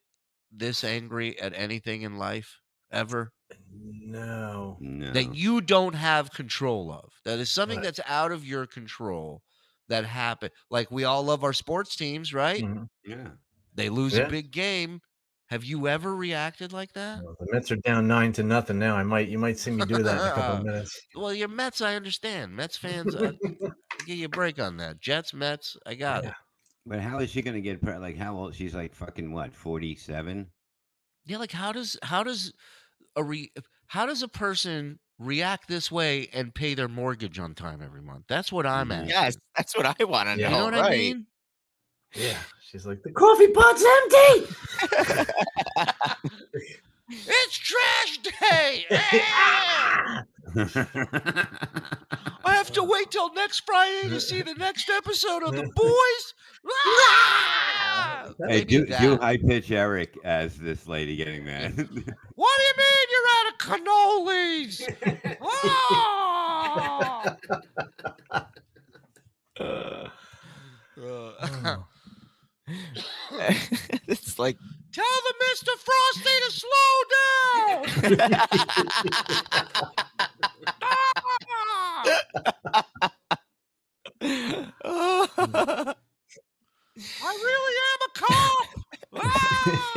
[0.56, 2.60] this angry at anything in life
[2.92, 3.32] ever?
[3.72, 4.78] No.
[4.80, 5.12] No.
[5.12, 7.10] That you don't have control of.
[7.26, 7.84] That is something Right.
[7.86, 9.42] that's out of your control
[9.90, 10.52] that happened.
[10.70, 12.64] Like we all love our sports teams, right?
[12.64, 12.88] Mhm.
[13.06, 13.32] Yeah.
[13.74, 14.24] They lose Yeah.
[14.28, 15.00] a big game.
[15.48, 17.22] Have you ever reacted like that?
[17.24, 18.96] Well, the Mets are down nine to nothing now.
[18.96, 21.00] I might, you might see me do that in a couple of minutes.
[21.16, 22.56] Well, your Mets, I understand.
[22.56, 23.34] Mets fans, uh,
[24.06, 25.00] give you a break on that.
[25.00, 26.34] Jets, Mets, I got it.
[26.86, 28.56] But how is she gonna get pre- like how old?
[28.56, 30.48] She's like fucking what, forty seven?
[31.26, 32.54] Yeah, like how does how does
[33.16, 33.52] a re
[33.88, 38.26] how does a person react this way and pay their mortgage on time every month?
[38.28, 39.04] That's what I'm mm-hmm.
[39.04, 39.08] at.
[39.08, 40.50] Yes, that's what I want to Yeah.
[40.50, 40.56] know.
[40.56, 40.94] You know what right.
[40.94, 41.26] I mean?
[42.16, 42.38] Yeah.
[42.62, 45.32] She's like, the coffee pot's empty.
[47.28, 48.86] It's trash day.
[52.46, 56.34] I have to wait till next Friday to see the next episode of The Boys.
[58.40, 61.76] Hey, Maybe do do high pitch Eric as this lady getting mad.
[62.36, 64.82] What do you mean you're out of cannolis?
[69.60, 69.60] Ah!
[69.60, 70.08] Uh,
[74.08, 74.58] it's like
[74.94, 75.74] Tell the Mr.
[75.80, 77.84] Frosty to slow down.
[87.24, 88.68] I really am a cop.
[89.16, 89.94] Ah!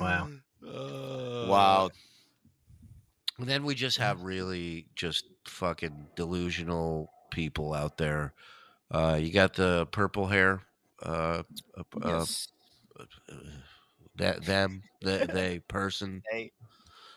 [0.00, 0.28] Wow.
[1.48, 1.90] wow.
[3.38, 8.32] And then we just have really just fucking delusional people out there.
[8.90, 10.62] Uh, you got the purple hair.
[11.02, 11.42] Uh,
[11.76, 12.48] uh, uh, Yes.
[14.16, 16.22] that them, the they person.
[16.32, 16.52] They-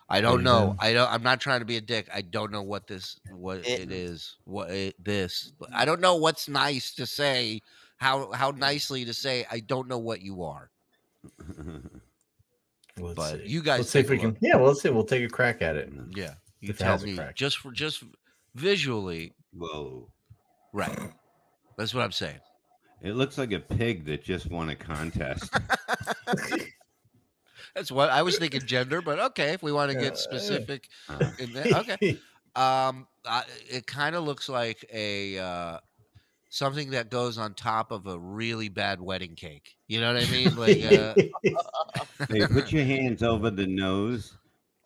[0.10, 0.68] I don't know.
[0.68, 0.78] them.
[0.80, 1.10] I don't.
[1.10, 2.10] I'm not trying to be a dick.
[2.14, 4.36] I don't know what this what It- it is.
[4.44, 5.54] What it, this.
[5.74, 7.62] I don't know what's nice to say.
[7.98, 9.46] How how nicely to say.
[9.50, 10.70] I don't know what you are.
[12.98, 13.48] Let's But see.
[13.48, 14.38] you guys Let's see if we take can.
[14.42, 14.90] Yeah, well, let's see.
[14.90, 15.90] We'll take a crack at it.
[16.14, 16.34] Yeah.
[16.60, 18.04] You tell me just for just
[18.54, 19.34] visually.
[19.54, 20.12] Whoa.
[20.74, 21.00] Right.
[21.78, 22.40] That's what I'm saying.
[23.02, 25.52] It looks like a pig that just won a contest.
[27.76, 31.32] That's what I was thinking gender, but okay, if we want to get specific Uh,
[31.40, 32.20] in that, okay.
[32.54, 35.78] Um, I, it kind of looks like a uh,
[36.50, 39.78] something that goes on top of a really bad wedding cake.
[39.88, 40.58] You know what I mean?
[40.58, 41.16] Like, uh,
[42.30, 44.38] hey, put your hands over the nose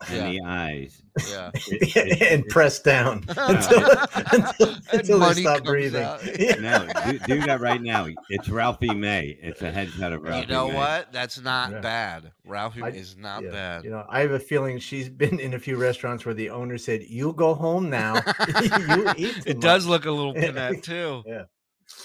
[0.09, 0.29] and Yeah.
[0.31, 1.01] the eyes.
[1.29, 2.25] yeah.
[2.29, 3.89] and press down until,
[4.31, 6.03] until, until they stop breathing.
[6.03, 6.21] out.
[6.59, 8.07] No, do, do that right now.
[8.29, 9.37] It's Ralphie May.
[9.41, 10.75] It's a headshot of Ralphie You know May.
[10.75, 11.11] what?
[11.13, 11.79] That's not Yeah.
[11.79, 12.31] bad.
[12.45, 13.83] Ralphie I- is not Yeah, bad.
[13.85, 16.77] You know, I have a feeling she's been in a few restaurants where the owner
[16.77, 18.15] said, "You go home now.
[18.15, 21.23] you eat." too It does much." look a little bit that too.
[21.25, 21.43] Yeah.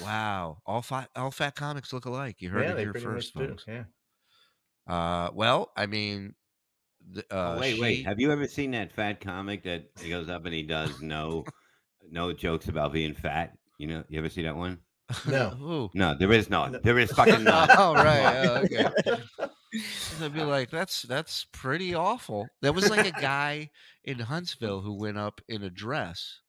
[0.03, 0.59] Wow.
[0.66, 2.36] All fat all fat comics look alike.
[2.40, 3.48] You heard yeah, it here first, much do.
[3.51, 3.64] folks.
[3.66, 3.84] Yeah.
[4.86, 6.39] Uh, well, I mean, the,
[7.16, 8.06] uh, Oh, wait, she- wait.
[8.06, 11.44] Have you ever seen that fat comic that he goes up and he does no,
[12.11, 13.56] no jokes about being fat?
[13.78, 14.78] You know, you ever see that one?
[15.26, 15.90] No.
[15.94, 16.78] No, there is none.
[16.84, 17.68] There is fucking none.
[17.76, 18.46] oh right.
[18.46, 18.88] oh, okay.
[20.22, 22.48] I'd be like, that's that's pretty awful.
[22.62, 23.70] That was like a guy
[24.04, 26.40] in Huntsville who went up in a dress,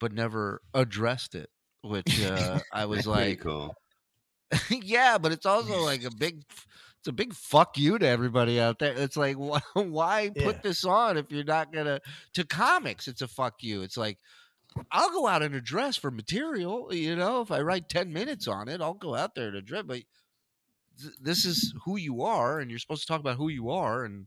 [0.00, 1.50] but never addressed it.
[1.82, 3.74] Which uh, I was like, cool.
[4.70, 6.42] yeah, but it's also like a big,
[7.06, 8.92] it's a big fuck you to everybody out there.
[8.92, 10.60] It's like, why, why put Yeah.
[10.64, 12.00] this on if you're not gonna?
[12.34, 13.82] To comics, it's a fuck you.
[13.82, 14.18] It's like,
[14.90, 16.92] I'll go out in a dress for material.
[16.92, 19.62] You know, if I write ten minutes on it, I'll go out there in a
[19.62, 19.84] dress.
[19.86, 20.02] But
[21.00, 24.04] th- this is who you are, and you're supposed to talk about who you are,
[24.04, 24.26] and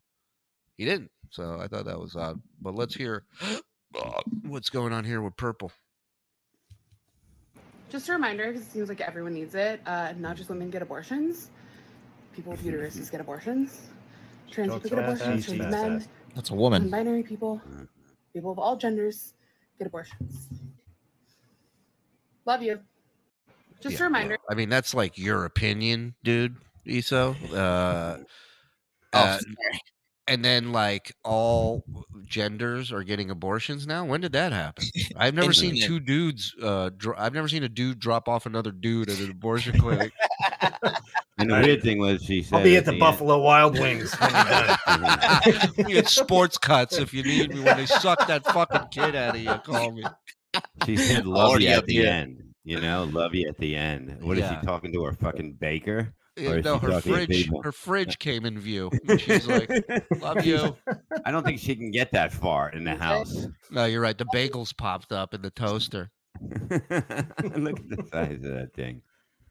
[0.77, 1.11] he didn't.
[1.31, 2.41] So I thought that was odd.
[2.61, 5.73] But let's hear uh, what's going on here with purple.
[7.89, 9.81] Just a reminder, because it seems like everyone needs it.
[9.85, 11.49] Uh, not just women get abortions.
[12.33, 13.89] People with uteruses get abortions.
[14.49, 15.45] Trans people get abortions.
[15.45, 16.05] Trans fast, men,
[16.35, 16.83] that's a woman.
[16.83, 17.61] non-binary people,
[18.33, 19.33] people of all genders
[19.77, 20.47] get abortions.
[22.45, 22.79] Love you.
[23.81, 24.37] Just Yeah, a reminder.
[24.49, 26.55] I mean, that's like your opinion, dude,
[26.85, 27.35] Iso.
[27.53, 28.23] Uh,
[29.11, 29.39] Oh, uh,
[30.27, 31.83] and then like all
[32.27, 34.05] genders are getting abortions now.
[34.05, 34.85] When did that happen?
[35.17, 36.53] I've never seen two dudes.
[36.61, 40.13] Uh, dro- I've never seen a dude drop off another dude at an abortion clinic.
[41.39, 43.79] And the weird thing was, she said, I'll be at the the end- Buffalo Wild
[43.79, 44.13] Wings.
[44.21, 44.27] you're
[45.85, 49.35] we get sports cuts if you need me when they suck that fucking kid out
[49.35, 49.53] of you.
[49.65, 50.03] Call me.
[50.85, 52.07] She said, "Love Already you at the here.
[52.07, 54.21] end." You know, love you at the end.
[54.21, 54.59] What is Yeah.
[54.59, 56.13] she talking to her fucking baker?
[56.37, 58.91] Yeah, no, her fridge, her fridge came in view.
[59.07, 59.69] and She's like,
[60.21, 60.75] "Love you."
[61.25, 63.47] I don't think she can get that far in the house.
[63.71, 64.17] No, you're right.
[64.17, 66.11] The bagels popped up in the toaster.
[66.41, 69.01] Look at the size of that thing.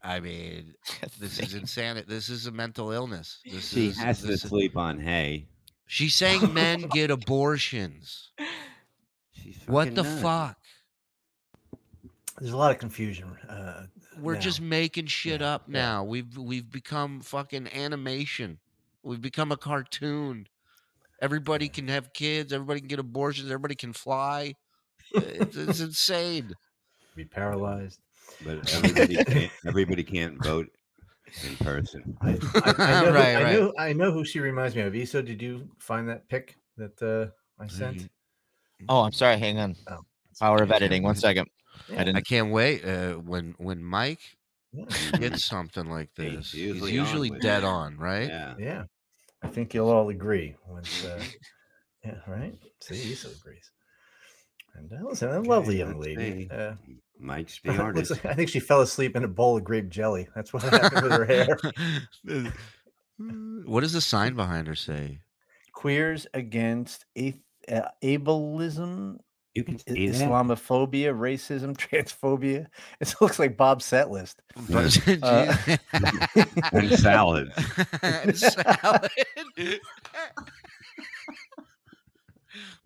[0.03, 0.73] I mean,
[1.19, 2.05] this is insanity.
[2.09, 3.39] This is a mental illness.
[3.45, 5.47] This She is, has to this is- sleep on hay.
[5.87, 8.31] She's saying men get abortions.
[9.65, 10.21] What the nuts.
[10.21, 10.57] fuck?
[12.39, 13.35] There's a lot of confusion.
[13.49, 13.83] Uh,
[14.19, 14.39] We're now.
[14.39, 16.03] just making shit up now.
[16.03, 18.59] We've we've become fucking animation.
[19.03, 20.47] We've become a cartoon.
[21.21, 22.53] Everybody can have kids.
[22.53, 23.47] Everybody can get abortions.
[23.49, 24.55] Everybody can fly.
[25.11, 26.53] It's, it's insane.
[27.15, 27.99] be paralyzed.
[28.43, 30.67] But everybody can't, everybody can't vote
[31.43, 32.17] in person.
[32.21, 33.53] I, I, I, know, who- Right, I right.
[33.59, 33.73] know.
[33.77, 34.93] I know who she reminds me of.
[34.93, 38.09] Iso, did you find that pic that uh, I sent?
[38.87, 39.37] Oh, I'm sorry.
[39.37, 39.75] Hang on.
[40.39, 41.03] Power of editing.
[41.03, 41.47] One second.
[41.91, 42.27] I I didn't.
[42.27, 44.21] can't wait uh, when when Mike
[45.19, 46.51] gets something like this.
[46.51, 47.65] He's usually usually, on dead it.
[47.65, 48.27] on, right?
[48.27, 48.53] Yeah.
[48.57, 48.83] Yeah,
[49.41, 50.55] I think you'll all agree.
[50.67, 51.21] Once, uh,
[52.05, 52.53] yeah, right.
[52.81, 53.71] See, Iso agrees.
[54.75, 56.49] And that was a lovely young lady.
[56.49, 56.73] Uh,
[57.19, 58.13] Mike's the artist.
[58.25, 60.27] I think she fell asleep in a bowl of grape jelly.
[60.35, 61.57] That's what happened with her hair.
[63.65, 65.19] What does the sign behind her say?
[65.73, 67.35] Queers against a-
[67.69, 69.17] uh, ableism,
[69.55, 70.21] You can I- see that.
[70.21, 72.67] Islamophobia, racism, transphobia.
[73.01, 74.41] It looks like Bob's set list.
[74.69, 75.53] But- Uh,
[76.71, 77.51] and salad.
[78.01, 79.11] And salad.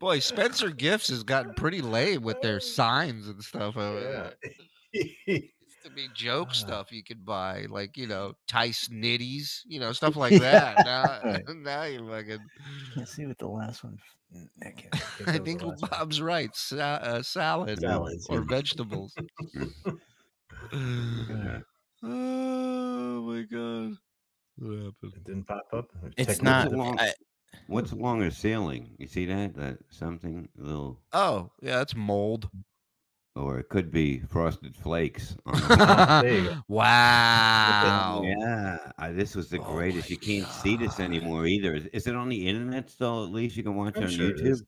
[0.04, 3.78] Boy, Spencer Gifts has gotten pretty lame with their signs and stuff.
[3.78, 4.32] Uh,
[4.94, 5.46] used
[5.86, 10.18] to be joke stuff you could buy, like you know, Tice Nitties, you know, stuff
[10.18, 10.76] like that.
[10.86, 11.44] Now, Right.
[11.56, 12.46] now you're fucking.
[12.98, 13.98] Let's see what the last one.
[14.62, 15.92] I, can't, can't I think the last one.
[15.92, 16.54] Bob's right.
[16.54, 18.46] Sa- uh, salad Salads, or yeah.
[18.46, 19.14] vegetables.
[20.74, 21.62] oh
[23.22, 23.96] my god!
[24.58, 25.14] What happened?
[25.16, 25.86] It didn't pop up.
[26.18, 26.92] It's Technical not.
[26.92, 27.14] What's I,
[27.68, 28.96] what's along her ceiling?
[28.98, 29.56] You see that?
[29.56, 32.50] That something a little, Oh, yeah, that's mold.
[33.36, 35.36] or it could be frosted flakes.
[35.46, 36.64] On the There you go.
[36.68, 38.22] wow.
[38.40, 40.10] Yeah, I, this was the Oh greatest.
[40.10, 41.74] You can't see this anymore either.
[41.76, 43.24] Is, is it on the internet still?
[43.26, 44.52] At least you can watch I'm on sure YouTube.
[44.52, 44.64] is.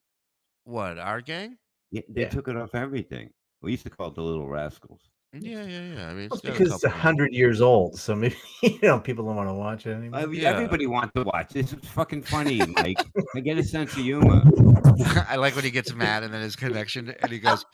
[0.64, 1.58] What, our gang?
[1.92, 2.28] Yeah, they Yeah.
[2.28, 3.30] took it off everything.
[3.62, 5.10] We used to call it the Little Rascals.
[5.40, 6.08] Yeah, yeah, yeah.
[6.08, 8.98] I mean, Well, it's a because it's a hundred years old, so maybe you know
[9.00, 10.20] people don't want to watch it anymore.
[10.20, 10.50] I mean, Yeah.
[10.50, 11.72] Everybody wants to watch this.
[11.72, 13.04] It's fucking funny, Mike.
[13.34, 14.42] I get a sense of humor.
[15.28, 17.64] I like when he gets mad and then his connection, and he goes,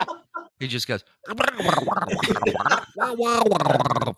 [0.60, 1.04] he just goes,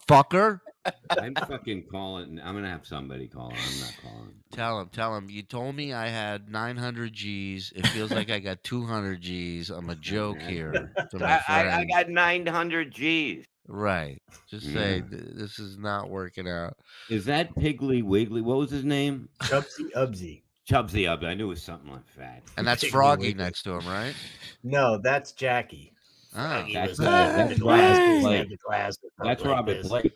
[0.09, 0.61] fucker.
[1.11, 2.41] I'm fucking calling.
[2.43, 3.53] I'm gonna have somebody call.
[3.53, 4.35] I'm not calling.
[4.53, 5.29] Tell him, tell him.
[5.31, 7.73] You told me I had 900 G's.
[7.75, 9.71] It feels like I got 200 G's.
[9.71, 10.93] I'm a joke here.
[11.11, 13.45] To my I, I, I got 900 G's.
[13.67, 14.21] Right.
[14.51, 15.09] Just say Yeah.
[15.19, 16.77] "Th- this is not working out.
[17.09, 18.43] Is that Piggly Wiggly?
[18.43, 19.29] What was his name?
[19.41, 20.43] Chubsy Ubsy.
[20.69, 21.23] Chubsy Up.
[21.23, 22.43] I knew it was something like that.
[22.59, 23.43] And that's Piggly Froggy Wiggly.
[23.43, 24.15] next to him, right?
[24.63, 25.93] No, that's Jackie.
[26.37, 28.39] Oh, He That's was, uh, uh, that's Robert glasses, Blake.
[28.39, 29.83] had the glasses, That's like Robert.
[29.83, 30.13] Blake.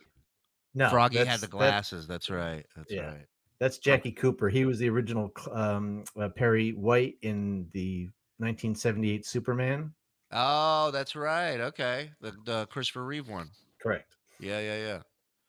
[0.74, 2.06] No, Froggy had the glasses.
[2.06, 2.64] That's right.
[2.76, 3.08] That's Yeah.
[3.12, 3.26] right.
[3.60, 4.48] That's Jackie Cooper.
[4.48, 8.04] He was the original um, uh, Perry White in the
[8.38, 9.92] 1978 Superman.
[10.30, 11.58] Oh, that's right.
[11.60, 12.10] Okay.
[12.20, 13.50] The, the Christopher Reeve one.
[13.82, 14.14] Correct.
[14.38, 14.98] Yeah, yeah, yeah.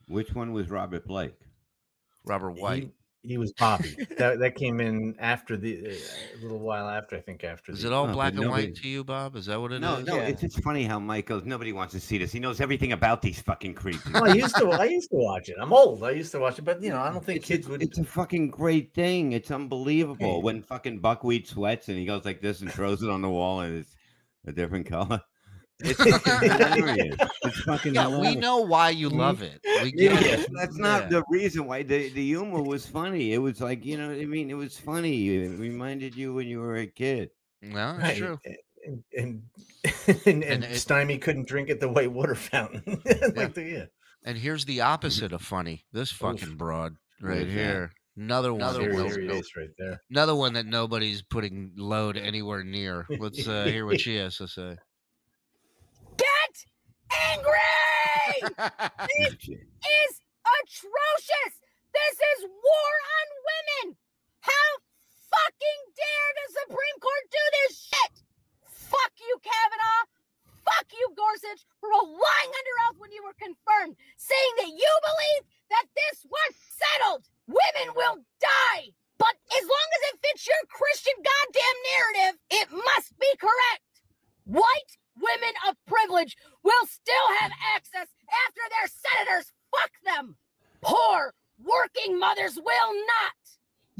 [0.07, 1.35] Which one was Robert Blake?
[2.25, 2.91] Robert White.
[3.21, 3.95] He, he was Bobby.
[4.17, 7.71] that that came in after the uh, a little while after I think after.
[7.71, 9.35] Is the, it all Oh, black and nobody- white to you, Bob?
[9.35, 9.81] Is that what it is?
[9.81, 10.15] No, no.
[10.15, 10.21] Yeah.
[10.23, 11.43] It's just funny how Mike goes.
[11.45, 12.31] Nobody wants to see this.
[12.31, 14.09] He knows everything about these fucking creeps.
[14.11, 15.55] Well, I used to I used to watch it.
[15.59, 16.03] I'm old.
[16.03, 17.83] I used to watch it, but you know I don't think It's, kids it's, would.
[17.83, 19.33] it's a fucking great thing.
[19.33, 20.41] It's unbelievable Hey.
[20.41, 23.61] when fucking buckwheat sweats and he goes like this and throws it on the wall
[23.61, 23.95] and it's
[24.45, 25.21] a different color.
[25.81, 27.15] It's fucking hilarious.
[27.43, 29.15] It's fucking Yeah, we know why you Mhm.
[29.17, 29.59] love it.
[29.83, 30.27] We get yeah.
[30.41, 30.49] it.
[30.53, 31.07] That's not Yeah.
[31.09, 33.33] the reason why the, the humor was funny.
[33.33, 35.29] It was like, you know, what I mean, it was funny.
[35.29, 37.29] It reminded you when you were a kid.
[37.61, 38.39] No, it's Right, true.
[38.45, 39.43] And and,
[40.25, 42.83] and, and, it- Stymie couldn't drink at the white water fountain.
[43.35, 43.85] like the, yeah.
[44.25, 45.85] And here's the opposite of funny.
[45.93, 47.91] This fucking broad right Where's here.
[48.17, 48.61] Another one.
[48.61, 49.03] Another that one.
[49.03, 50.01] no- There it no- is right there.
[50.09, 53.05] Another one that nobody's putting load anywhere near.
[53.09, 54.75] Let's uh, hear what she has to say
[57.31, 58.55] angry.
[59.17, 60.11] this is
[60.45, 61.53] atrocious.
[61.93, 63.85] This is war on women.
[64.41, 64.69] How
[65.29, 68.13] fucking dare the Supreme Court do this shit?
[68.69, 70.05] Fuck you, Kavanaugh.
[70.65, 75.43] Fuck you, Gorsuch, for lying under oath when you were confirmed, saying that you believe
[75.73, 77.25] that this was settled.
[77.47, 78.93] Women will die.
[79.17, 83.89] But as long as it fits your Christian goddamn narrative, it must be correct.
[84.45, 88.07] White women of privilege will still have access
[88.47, 90.35] after their senators fuck them.
[90.81, 93.39] Poor working mothers will not.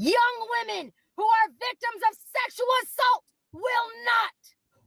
[0.00, 4.36] Young women who are victims of sexual assault will not.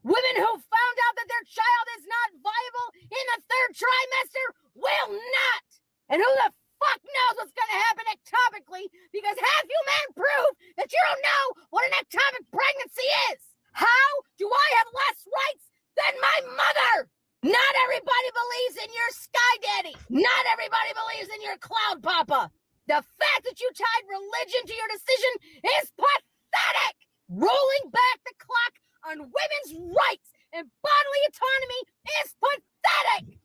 [0.04, 5.12] Women who found out that their child is not viable in the third trimester will
[5.16, 5.68] not.
[6.10, 10.52] And who the fuck knows what's going to happen ectopically because half you men prove
[10.76, 13.40] that you don't know what an ectopic pregnancy is.
[13.72, 14.06] How
[14.36, 15.66] do I have less rights
[15.98, 17.10] than my mother?
[17.44, 19.96] Not everybody believes in your sky daddy.
[20.10, 22.52] Not everybody believes in your cloud papa.
[22.88, 25.34] The fact that you tied religion to your decision
[25.82, 26.96] is pathetic.
[27.30, 28.74] Rolling back the clock
[29.08, 31.82] on women's rights and bodily autonomy
[32.24, 33.40] is pathetic.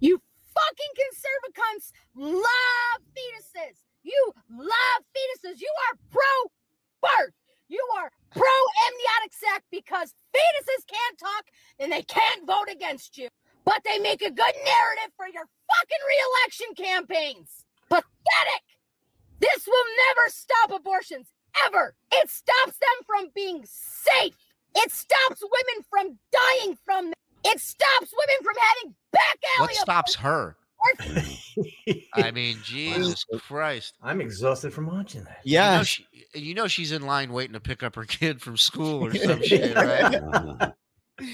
[0.00, 0.22] You
[0.54, 1.86] fucking conservative cunts
[2.16, 3.82] love fetuses.
[4.02, 5.60] You love fetuses.
[5.60, 6.32] You are pro
[7.02, 7.34] birth.
[7.68, 8.42] You are pro
[8.86, 11.44] amniotic sac because fetuses can't talk
[11.78, 13.28] and they can't vote against you.
[13.64, 17.64] But they make a good narrative for your fucking reelection campaigns.
[17.88, 18.64] Pathetic.
[19.40, 21.28] This will never stop abortions,
[21.66, 21.94] ever.
[22.12, 24.36] It stops them from being safe.
[24.76, 27.14] It stops women from dying from them.
[27.44, 29.68] It stops women from having back alley.
[29.68, 30.56] What stops her?
[30.98, 31.56] Abortions.
[32.14, 33.94] I mean, Jesus Christ.
[34.02, 35.38] I'm exhausted from watching that.
[35.44, 38.56] You know, she, you know she's in line waiting to pick up her kid from
[38.56, 40.72] school or some shit, right?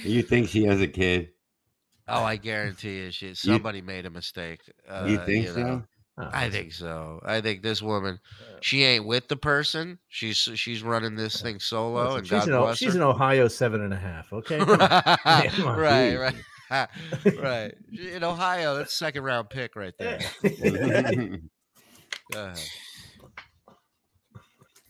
[0.04, 1.30] You think she has a kid?
[2.08, 4.60] Oh, I guarantee you, she somebody made a mistake.
[4.88, 5.54] Uh, You think know.
[5.54, 5.84] so?
[6.18, 7.20] I think so.
[7.24, 8.18] I think this woman,
[8.60, 9.98] she ain't with the person.
[10.08, 12.98] She's she's running this thing solo, Listen, and she's, God an, O- bless she's her.
[12.98, 14.30] an Ohio seven and a half.
[14.32, 14.78] Okay, Come on.
[14.78, 15.78] Come on.
[15.78, 16.34] right, right,
[17.38, 17.74] right.
[18.14, 20.20] In Ohio, that's second round pick right there.
[20.42, 20.48] Go
[22.38, 22.58] ahead.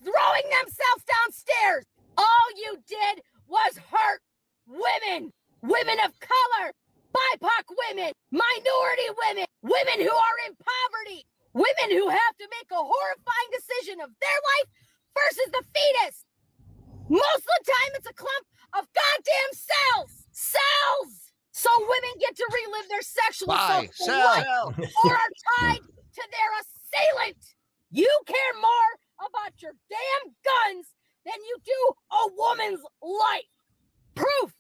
[0.05, 1.85] throwing themselves downstairs.
[2.19, 4.21] All you did was hurt
[4.67, 6.73] women, women of color,
[7.15, 11.25] BIPOC women, minority women, women who are in poverty,
[11.55, 14.69] women who have to make a horrifying decision of their life
[15.17, 16.25] versus the fetus.
[17.09, 18.47] Most of the time, it's a clump
[18.79, 20.27] of goddamn cells.
[20.31, 21.30] Cells!
[21.53, 24.75] So women get to relive their sexual Bye, assault for cell.
[24.79, 27.43] life or are tied to their assailant.
[27.91, 28.91] You care more
[29.27, 30.87] about your damn guns
[31.27, 31.81] than you do
[32.15, 33.51] a woman's life.
[34.15, 34.55] Proof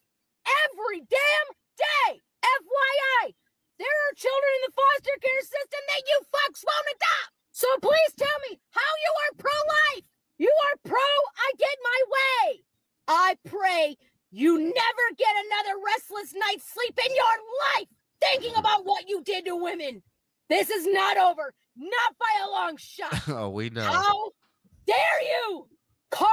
[0.67, 2.21] every damn day.
[2.41, 3.33] FYI,
[3.79, 7.33] there are children in the foster care system that you fucks won't adopt.
[7.53, 9.59] So please tell me how you are pro
[9.95, 10.05] life.
[10.39, 12.65] You are pro, I get my way.
[13.09, 13.97] I pray
[14.31, 17.25] you never get another restless night's sleep in your
[17.77, 17.89] life
[18.21, 20.03] thinking about what you did to women.
[20.49, 23.23] This is not over, not by a long shot.
[23.29, 23.83] oh, we know.
[23.83, 24.31] How
[24.87, 25.67] dare you?
[26.11, 26.31] Karma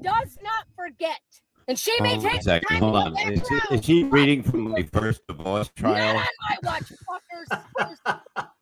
[0.00, 1.20] does not forget.
[1.68, 3.32] And she may a take time Hold on.
[3.32, 6.14] Is, is she reading from my first divorce trial?
[6.14, 6.26] Not on
[6.62, 6.92] my watch,
[8.06, 8.46] fuckers.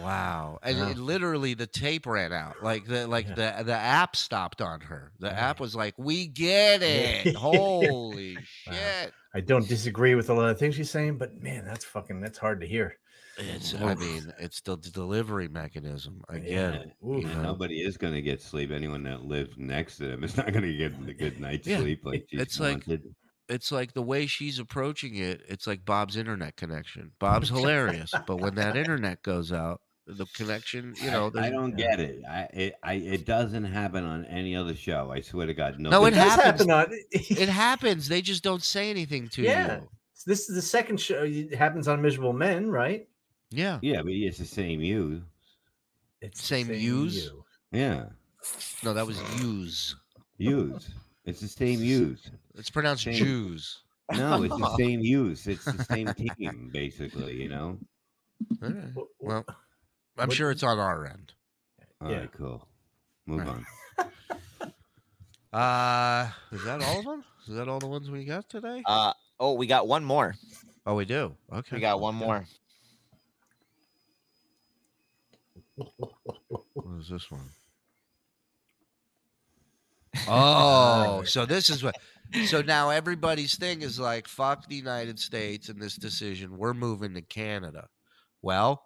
[0.00, 0.58] Wow.
[0.62, 0.88] And Wow.
[0.90, 2.62] it, literally the tape ran out.
[2.62, 5.12] Like the like the the app stopped on her.
[5.18, 9.12] The app was like, "We get it." Holy shit.
[9.34, 12.38] I don't disagree with a lot of things she's saying, but man, that's fucking that's
[12.38, 12.96] hard to hear.
[13.38, 16.22] It's I mean, it's the delivery mechanism.
[16.28, 16.92] I get it.
[17.02, 17.42] You know?
[17.42, 18.70] nobody is going to get sleep.
[18.70, 21.78] Anyone that lives next to them is not going to get a good night's Yeah,
[21.78, 23.14] sleep like she's it's like wanted.
[23.52, 27.12] It's like the way she's approaching it, it's like Bob's internet connection.
[27.18, 31.76] Bob's hilarious, but when that internet goes out, the connection, you know, I, I don't
[31.76, 32.22] get it.
[32.28, 35.12] I it, I it doesn't happen on any other show.
[35.12, 35.78] I swear to God.
[35.78, 36.66] No, nobody- it happens.
[37.12, 38.08] it happens.
[38.08, 39.48] They just don't say anything to you.
[39.48, 39.76] Yeah.
[39.76, 39.88] you.
[40.26, 41.24] This is the second show.
[41.24, 43.08] It happens on Miserable Men, right?
[43.50, 43.78] Yeah.
[43.82, 45.22] Yeah, but it's the same you.
[46.20, 47.24] It's the Same use?
[47.24, 47.44] you.
[47.72, 48.06] Yeah.
[48.82, 49.96] No, that was use.
[50.38, 50.90] Use.
[51.24, 52.30] It's the same use.
[52.56, 53.78] It's pronounced Same- Jews.
[54.12, 55.46] No, it's the same use.
[55.46, 57.40] It's the same team, basically.
[57.40, 57.78] You know.
[58.62, 58.84] All right.
[59.20, 59.44] Well,
[60.18, 61.32] I'm what- sure it's on our end.
[62.00, 62.66] All right, cool.
[63.26, 63.66] Move on.
[65.52, 67.22] Uh, is that all of them?
[67.46, 68.82] Is that all the ones we got today?
[68.86, 70.34] Uh oh, we got one more.
[70.86, 71.34] Oh, we do.
[71.52, 71.76] Okay.
[71.76, 72.46] We got one more.
[75.76, 77.50] What is this one?
[80.26, 81.96] Oh, so this is what.
[82.46, 86.56] So now everybody's thing is like, fuck the United States and this decision.
[86.56, 87.88] We're moving to Canada.
[88.40, 88.82] Well,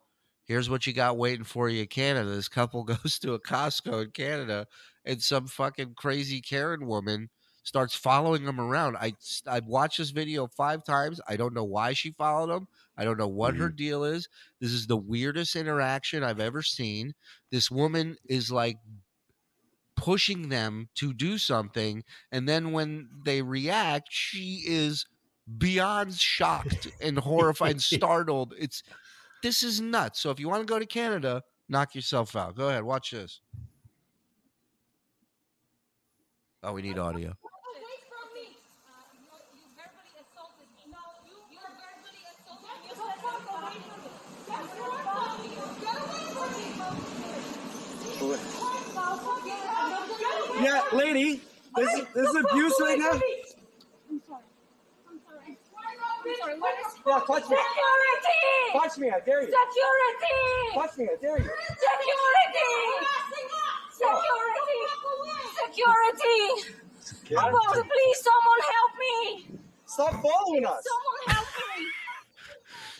[0.46, 2.30] here's what you got waiting for you in Canada.
[2.30, 4.66] This couple goes to a Costco in Canada,
[5.04, 7.30] and some fucking crazy Karen woman
[7.66, 8.96] starts following them around.
[8.96, 9.12] I
[9.46, 11.20] I've watched this video five times.
[11.28, 12.68] I don't know why she followed them.
[12.96, 13.76] I don't know what her mm-hmm.
[13.76, 14.28] deal is.
[14.60, 17.12] This is the weirdest interaction I've ever seen.
[17.50, 18.76] This woman is like
[19.96, 25.06] pushing them to do something, and then when they react, she is
[25.58, 28.54] beyond shocked and horrified and startled.
[28.58, 28.82] It's
[29.42, 30.20] this is nuts.
[30.20, 32.56] So if you want to go to Canada, knock yourself out.
[32.56, 33.40] Go ahead, watch this.
[36.62, 37.36] Oh, we need audio.
[50.60, 51.40] Yeah, lady,
[51.76, 53.20] this is, this is abuse right now.
[57.06, 57.56] Yeah, touch me.
[57.56, 58.42] Security!
[58.72, 59.54] Touch me, I dare you.
[59.54, 60.36] Security!
[60.74, 61.50] Touch me, I dare you.
[61.78, 62.72] Security!
[65.64, 66.40] Security!
[67.00, 67.46] Security!
[67.46, 69.14] I'm to please someone help me!
[69.86, 70.82] Stop following us.
[70.84, 71.46] Someone help
[71.78, 72.05] me!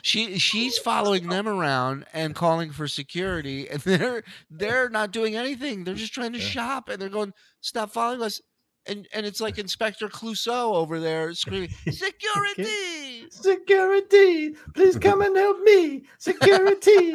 [0.07, 5.35] She she's oh, following them around and calling for security, and they're they're not doing
[5.35, 5.83] anything.
[5.83, 8.41] They're just trying to shop, and they're going, "Stop following us!"
[8.87, 15.61] And and it's like Inspector Clouseau over there screaming, "Security!" Security, please come and help
[15.63, 16.05] me.
[16.19, 17.13] Security.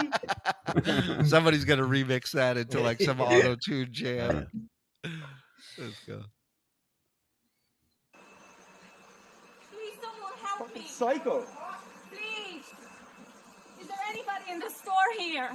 [1.23, 4.47] Somebody's gonna remix that into like some auto tune jam.
[5.77, 6.23] Let's go.
[9.72, 10.84] Please someone help me!
[10.85, 11.45] Psycho.
[12.11, 12.65] Please!
[13.81, 15.49] Is there anybody in the store here?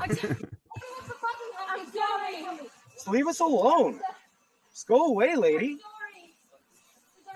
[0.00, 0.24] I just,
[1.68, 2.68] I'm sorry!
[2.94, 4.00] Just leave us alone.
[4.70, 5.78] Just go away, lady.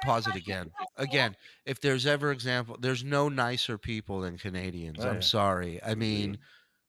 [0.03, 0.71] Pause it again.
[0.97, 4.99] Again, if there's ever example, there's no nicer people than Canadians.
[5.01, 5.81] Oh, I'm sorry.
[5.83, 6.39] I mean,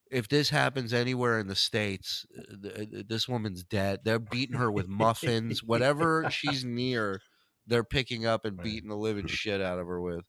[0.09, 3.99] if this happens anywhere in the states, uh, th- th- this woman's dead.
[4.03, 7.21] They're beating her with muffins, whatever she's near.
[7.67, 10.25] They're picking up and beating the living shit out of her with.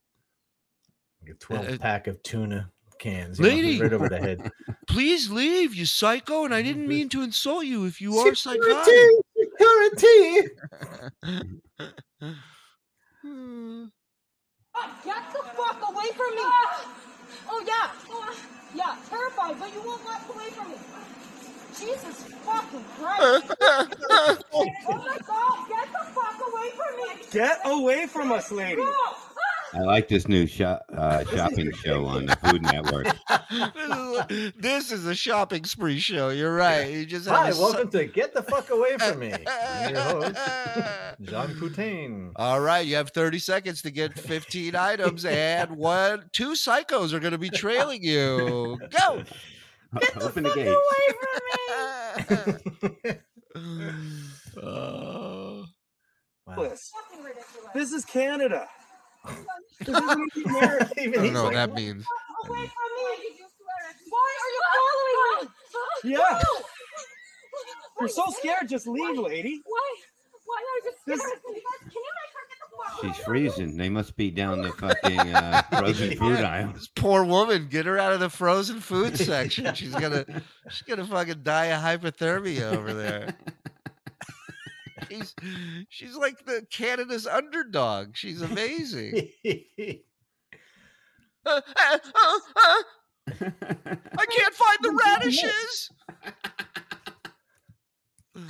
[1.22, 3.40] Like a 12 pack of tuna cans.
[3.40, 3.80] Lady!
[3.80, 4.50] right over the head.
[4.88, 6.44] Please leave, you psycho!
[6.44, 7.84] And I didn't mean to insult you.
[7.84, 8.94] If you are psychotic,
[9.38, 10.48] Security!
[15.04, 16.42] Get the fuck away from me!
[17.46, 18.36] Oh yeah, oh,
[18.74, 20.76] yeah, terrified, but you won't walk away from me.
[21.78, 23.54] Jesus fucking Christ!
[24.52, 27.24] oh my God, get the fuck away from me!
[27.30, 28.82] Get away from us, lady.
[29.74, 33.08] I like this new shop, uh, shopping show on the Food Network.
[34.56, 36.28] this is a shopping spree show.
[36.28, 36.88] You're right.
[36.92, 39.34] You just have Hi, a welcome to Get the Fuck Away From Me.
[39.48, 40.36] I'm your host,
[41.22, 42.32] John Putain.
[42.36, 47.20] All right, you have 30 seconds to get 15 items, and one, two psychos are
[47.20, 48.78] going to be trailing you.
[48.96, 49.24] Go.
[50.20, 50.76] Open the gate.
[54.62, 55.64] Oh.
[56.56, 56.92] This.
[57.74, 58.04] This is Canada.
[58.04, 58.83] This isn't even I America.
[59.84, 62.04] Don't know what that means.
[62.48, 62.68] Away from me!
[64.10, 66.12] Why are you following me?
[66.12, 66.40] Yeah.
[68.00, 68.68] You're so scared.
[68.68, 69.60] Just leave, lady.
[69.64, 69.94] Why?
[70.46, 71.40] Why are you This- scared?
[71.42, 73.76] Can you guys- can you make her get the She's freezing.
[73.76, 76.72] They must be down the fucking uh, frozen food aisle.
[76.74, 79.74] This poor woman, get her out of the frozen food section.
[79.74, 80.24] She's gonna,
[80.70, 83.34] she's gonna fucking die of hypothermia over there.
[85.10, 85.34] She's,
[85.88, 88.16] she's like the Canada's underdog.
[88.16, 89.28] She's amazing.
[91.46, 92.82] Uh, uh, uh, uh.
[93.28, 95.90] I can't find the radishes.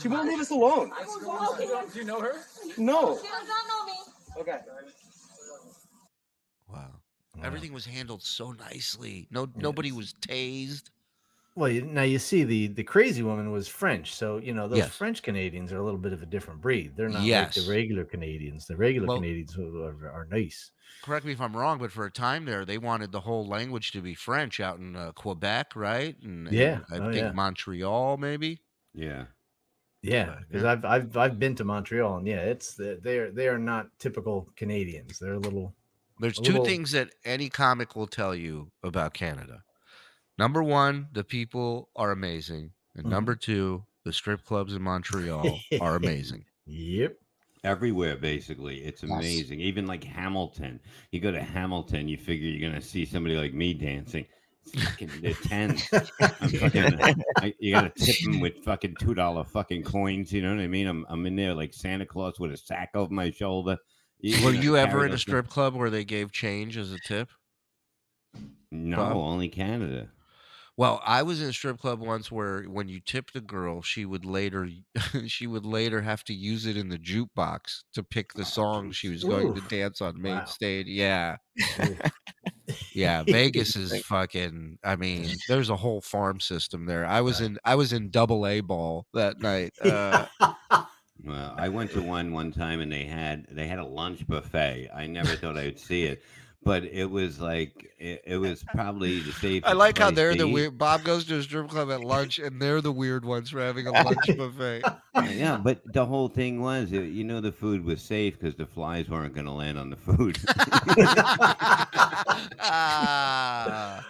[0.01, 0.93] She won't leave us alone.
[1.93, 2.35] Do you know her?
[2.79, 3.17] No.
[3.17, 3.93] She does not know me.
[4.39, 4.59] Okay.
[6.69, 6.93] Wow.
[7.43, 9.27] Everything was handled so nicely.
[9.31, 10.91] No, nobody was tased.
[11.57, 14.95] Well, now you see the the crazy woman was French, so you know those Yes.
[14.97, 16.97] French Canadians are a little bit of a different breed.
[16.97, 18.67] They're not like the regular Canadians.
[18.67, 20.73] The regular Well- Canadians are, are, are nice.
[21.03, 23.93] Correct me if I'm wrong, but for a time there, they wanted the whole language
[23.93, 26.17] to be French out in uh, Quebec, right?
[26.23, 26.81] And, and Yeah.
[26.91, 27.33] I Oh, think yeah.
[27.33, 28.61] Montreal, maybe.
[28.95, 29.27] Yeah.
[30.03, 33.59] Yeah, because I've I've I've been to Montreal, and yeah, it's the, they're they are
[33.59, 35.19] not typical Canadians.
[35.19, 35.75] They're a little.
[36.21, 39.63] There's a two little- things that any comic will tell you about Canada.
[40.39, 43.11] Number one, the people are amazing, and Mhm.
[43.11, 46.45] number two, the strip clubs in Montreal are amazing.
[46.67, 47.17] Yep.
[47.63, 48.79] Everywhere, basically.
[48.85, 49.61] It's amazing.
[49.61, 50.81] Even like Hamilton.
[51.13, 54.25] You go to Hamilton, you figure you're going to see somebody like me dancing.
[54.75, 55.87] Fucking, they're tens.
[55.93, 57.01] I'm fucking,
[57.37, 60.33] I, you got to tip them with fucking $2 fucking coins.
[60.33, 60.87] You know what I mean?
[60.87, 63.77] I'm, I'm in there like Santa Claus with a sack over my shoulder.
[64.43, 67.29] Were you ever in a those- strip club where they gave change as a tip?
[68.71, 69.17] No, Bob?
[69.17, 70.09] only Canada.
[70.77, 74.05] Well, I was in a strip club once where when you tipped a girl, she
[74.05, 74.69] would later
[75.27, 79.09] she would later have to use it in the jukebox to pick the song she
[79.09, 80.47] was going to dance on main Wow.
[80.47, 80.87] stage.
[80.89, 81.37] Yeah.
[82.95, 87.05] yeah, Vegas is fucking I mean, there's a whole farm system there.
[87.07, 89.75] I was in I was in double A ball that night.
[89.81, 90.27] Uh,
[91.23, 94.91] Well, I went to one one time and they had they had a lunch buffet.
[94.93, 96.23] I never thought I would see it,
[96.65, 99.67] but it was like it, it was probably the safest.
[99.67, 100.53] I like how they're to the eat.
[100.53, 103.61] weird Bob goes to a strip club at lunch and they're the weird ones for
[103.61, 104.83] having a lunch buffet.
[105.33, 108.67] Yeah, but the whole thing was, uh, you know, the food was safe because the
[108.67, 110.39] flies weren't going to land on the food.
[112.67, 114.05] Ah,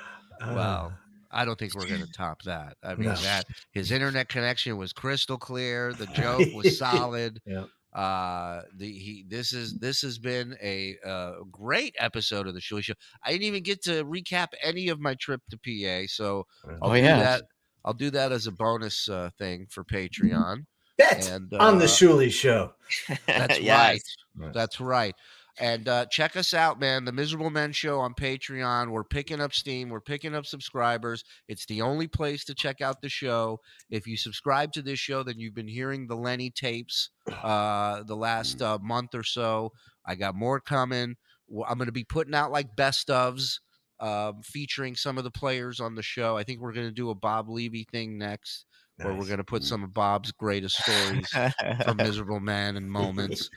[0.55, 0.93] well,
[1.31, 2.77] I don't think we're going to top that.
[2.83, 3.15] I mean, No.
[3.17, 5.93] that his internet connection was crystal clear.
[5.93, 7.41] The joke was solid.
[7.47, 7.69] Yep.
[7.95, 12.83] Uh, the he this is this has been a uh, great episode of the Shuli
[12.83, 12.95] Show.
[13.25, 16.45] I didn't even get to recap any of my trip to PA, so
[16.83, 17.19] I'll Oh, do yeah.
[17.21, 17.43] that.
[17.85, 20.65] I'll do that as a bonus uh, thing for Patreon.
[20.97, 22.73] Bet And, on the uh, Shuli Show.
[23.27, 24.03] That's Yes.
[24.39, 24.53] right.
[24.55, 25.15] That's right.
[25.59, 27.05] And uh, check us out, man.
[27.05, 28.91] The Miserable Men Show on Patreon.
[28.91, 29.89] We're picking up steam.
[29.89, 31.23] We're picking up subscribers.
[31.49, 33.61] It's the only place to check out the show.
[33.89, 37.11] If you subscribe to this show, then you've been hearing the Lenny tapes
[37.43, 39.71] uh, the last uh, month or so.
[40.05, 41.15] I got more coming.
[41.69, 43.59] I'm going to be putting out like best ofs
[44.01, 46.37] um, featuring some of the players on the show.
[46.37, 48.67] I think we're going to do a Bob Levy thing next,
[48.97, 51.29] where we're going to put some of Bob's greatest stories
[51.85, 53.49] from Miserable Men and moments.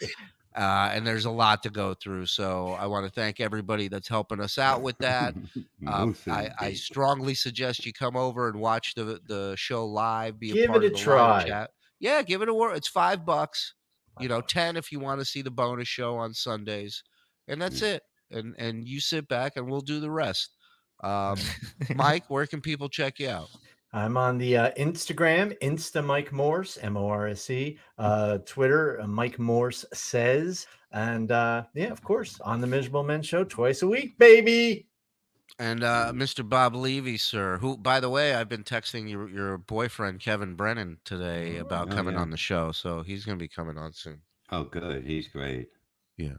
[0.58, 2.26] Uh, and there's a lot to go through.
[2.26, 5.36] So I want to thank everybody that's helping us out with that.
[5.88, 10.40] Um, I, I strongly suggest you come over and watch the the show live.
[10.40, 11.46] Be a Give part it of a the try.
[11.48, 11.70] chat.
[12.00, 12.76] Yeah, give it a whirl.
[12.76, 13.74] It's five bucks.
[14.20, 17.04] You know, ten if you want to see the bonus show on Sundays,
[17.48, 18.02] and that's it.
[18.32, 20.50] And and you sit back and we'll do the rest.
[21.04, 21.38] Um,
[21.94, 23.50] Mike, where can people check you out?
[23.94, 29.00] I'm on the uh, Instagram, Insta Mike Morse, M O R S E, uh, Twitter,
[29.02, 33.82] uh, Mike Morse says, and uh, yeah, of course, on the Miserable Men Show twice
[33.82, 34.88] a week, baby.
[35.60, 36.48] And uh, Mr.
[36.48, 40.98] Bob Levy, sir, who, by the way, I've been texting your your boyfriend Kevin Brennan
[41.04, 42.22] today about Oh, coming yeah.
[42.22, 44.22] on the show, so he's going to be coming on soon.
[44.52, 45.06] Oh, good.
[45.06, 45.70] He's great.
[46.18, 46.34] Yeah.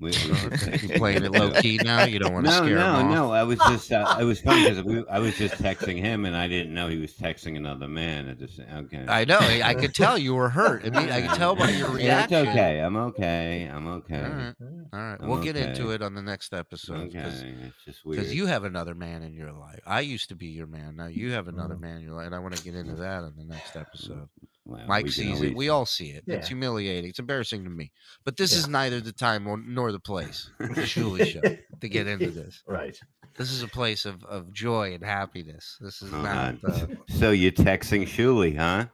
[0.00, 0.12] We,
[0.96, 2.04] playing it low key now?
[2.04, 3.32] You don't wanna no, scare him no, no.
[3.32, 6.36] I was just, uh, it was funny because we, I was just texting him, and
[6.36, 8.60] I didn't know he was texting another man I just.
[8.60, 9.04] Okay.
[9.08, 9.38] I know.
[9.38, 10.84] I could tell you were hurt.
[10.84, 11.98] I mean, I could tell by your reaction.
[12.08, 12.78] Yeah, it's okay.
[12.78, 13.70] I'm okay.
[13.72, 14.22] I'm okay.
[14.22, 14.54] All right.
[14.92, 15.20] All right.
[15.20, 17.08] We'll get into it on the next episode.
[17.08, 17.18] Okay.
[17.18, 18.20] It's just weird.
[18.20, 19.80] Because you have another man in your life.
[19.86, 20.96] I used to be your man.
[20.96, 22.26] Now you have another man in your life.
[22.26, 24.28] And I want to get into that in the next episode.
[24.68, 25.56] Well, Mike we sees it.
[25.56, 26.24] We all see it.
[26.26, 26.36] Yeah.
[26.36, 27.08] It's humiliating.
[27.08, 27.90] It's embarrassing to me.
[28.26, 28.58] But this Yeah.
[28.58, 31.40] is neither the time or, nor the place, the Shuli show,
[31.80, 32.62] to get into this.
[32.66, 32.96] Right.
[33.36, 35.78] This is a place of, of joy and happiness.
[35.80, 36.56] This is Hold not.
[36.62, 36.86] Uh,
[37.18, 38.86] So you're texting Shuli, huh?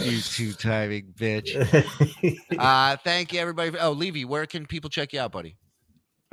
[0.00, 1.54] you two timing bitch.
[2.58, 3.76] uh, thank you, everybody.
[3.78, 5.56] Oh, Levy, where can people check you out, buddy?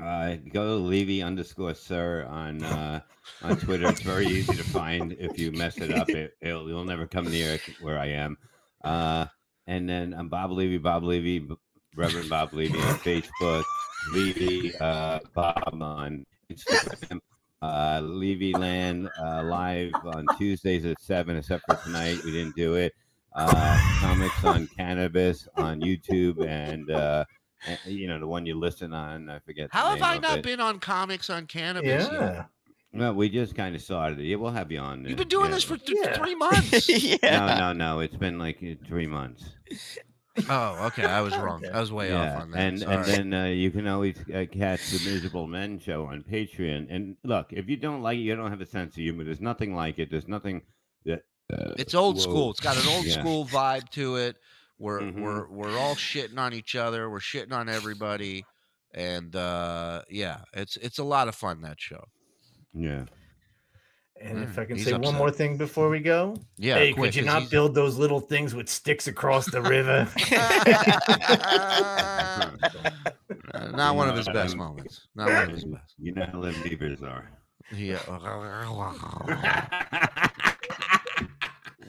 [0.01, 2.99] Uh, go Levy underscore sir on uh,
[3.43, 3.87] on Twitter.
[3.87, 5.15] It's very easy to find.
[5.19, 8.37] If you mess it up, it it'll, you'll never come near where I am.
[8.83, 9.27] Uh,
[9.67, 11.47] and then I'm Bob Levy, Bob Levy,
[11.95, 13.63] Reverend Bob Levy on Facebook,
[14.13, 17.19] Levy uh, Bob on Instagram,
[17.61, 21.37] uh, Levy Land uh, live on Tuesdays at seven.
[21.37, 22.93] Except for tonight, we didn't do it.
[23.35, 26.89] Uh, comics on cannabis on YouTube and.
[26.89, 27.23] Uh,
[27.85, 29.29] you know the one you listen on.
[29.29, 29.69] I forget.
[29.71, 30.43] How have I not it.
[30.43, 32.09] been on comics on cannabis?
[32.11, 32.47] yet?
[32.95, 34.35] Well, we just kind of started it.
[34.35, 35.05] We'll have you on.
[35.05, 35.55] You've been doing yeah.
[35.55, 36.87] this for th- three months.
[37.23, 37.99] No, no, no.
[38.01, 39.43] It's been like uh, three months.
[40.49, 41.05] Oh, okay.
[41.05, 41.63] I was wrong.
[41.71, 42.59] I was way yeah, off on that.
[42.59, 42.95] and Sorry.
[42.95, 46.87] and then uh, you can always uh, catch the Miserable Men show on Patreon.
[46.89, 49.23] And look, if you don't like it, you don't have a sense of humor.
[49.23, 50.11] There's nothing like it.
[50.11, 50.61] There's nothing
[51.05, 51.23] that.
[51.51, 52.21] Uh, it's old whoa.
[52.21, 52.51] school.
[52.51, 53.19] It's got an old Yeah.
[53.19, 54.37] school vibe to it.
[54.83, 55.21] We're Mhm.
[55.21, 57.09] we're we're all shitting on each other.
[57.09, 58.45] We're shitting on everybody,
[58.93, 62.03] and uh, yeah, it's it's a lot of fun that show.
[62.73, 63.05] Yeah.
[64.21, 66.91] And if Mm, I can he's say one more thing before we go, Yeah, Hey,
[66.93, 70.05] quick, could you not he's- build those little things with sticks across the river?
[70.33, 72.51] Uh,
[73.71, 75.07] not one of his best moments.
[75.15, 75.95] Not one of his best.
[75.97, 77.29] You know how Lim Beavers are.
[77.73, 77.99] Yeah.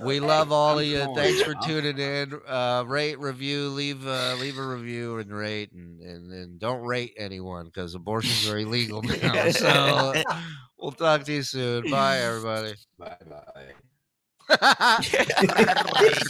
[0.00, 1.12] We love all of you.
[1.14, 2.34] Thanks for tuning in.
[2.46, 7.14] Uh, rate, review, leave uh, leave a review and rate, and and, and don't rate
[7.16, 9.50] anyone because abortions are illegal now.
[9.50, 10.12] So
[10.78, 11.90] we'll talk to you soon.
[11.90, 12.74] Bye, everybody.
[12.98, 13.72] Bye bye.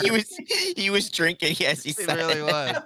[0.03, 0.29] he was
[0.77, 1.57] he was drinking.
[1.59, 2.17] Yes, he, He said.
[2.17, 2.77] really was.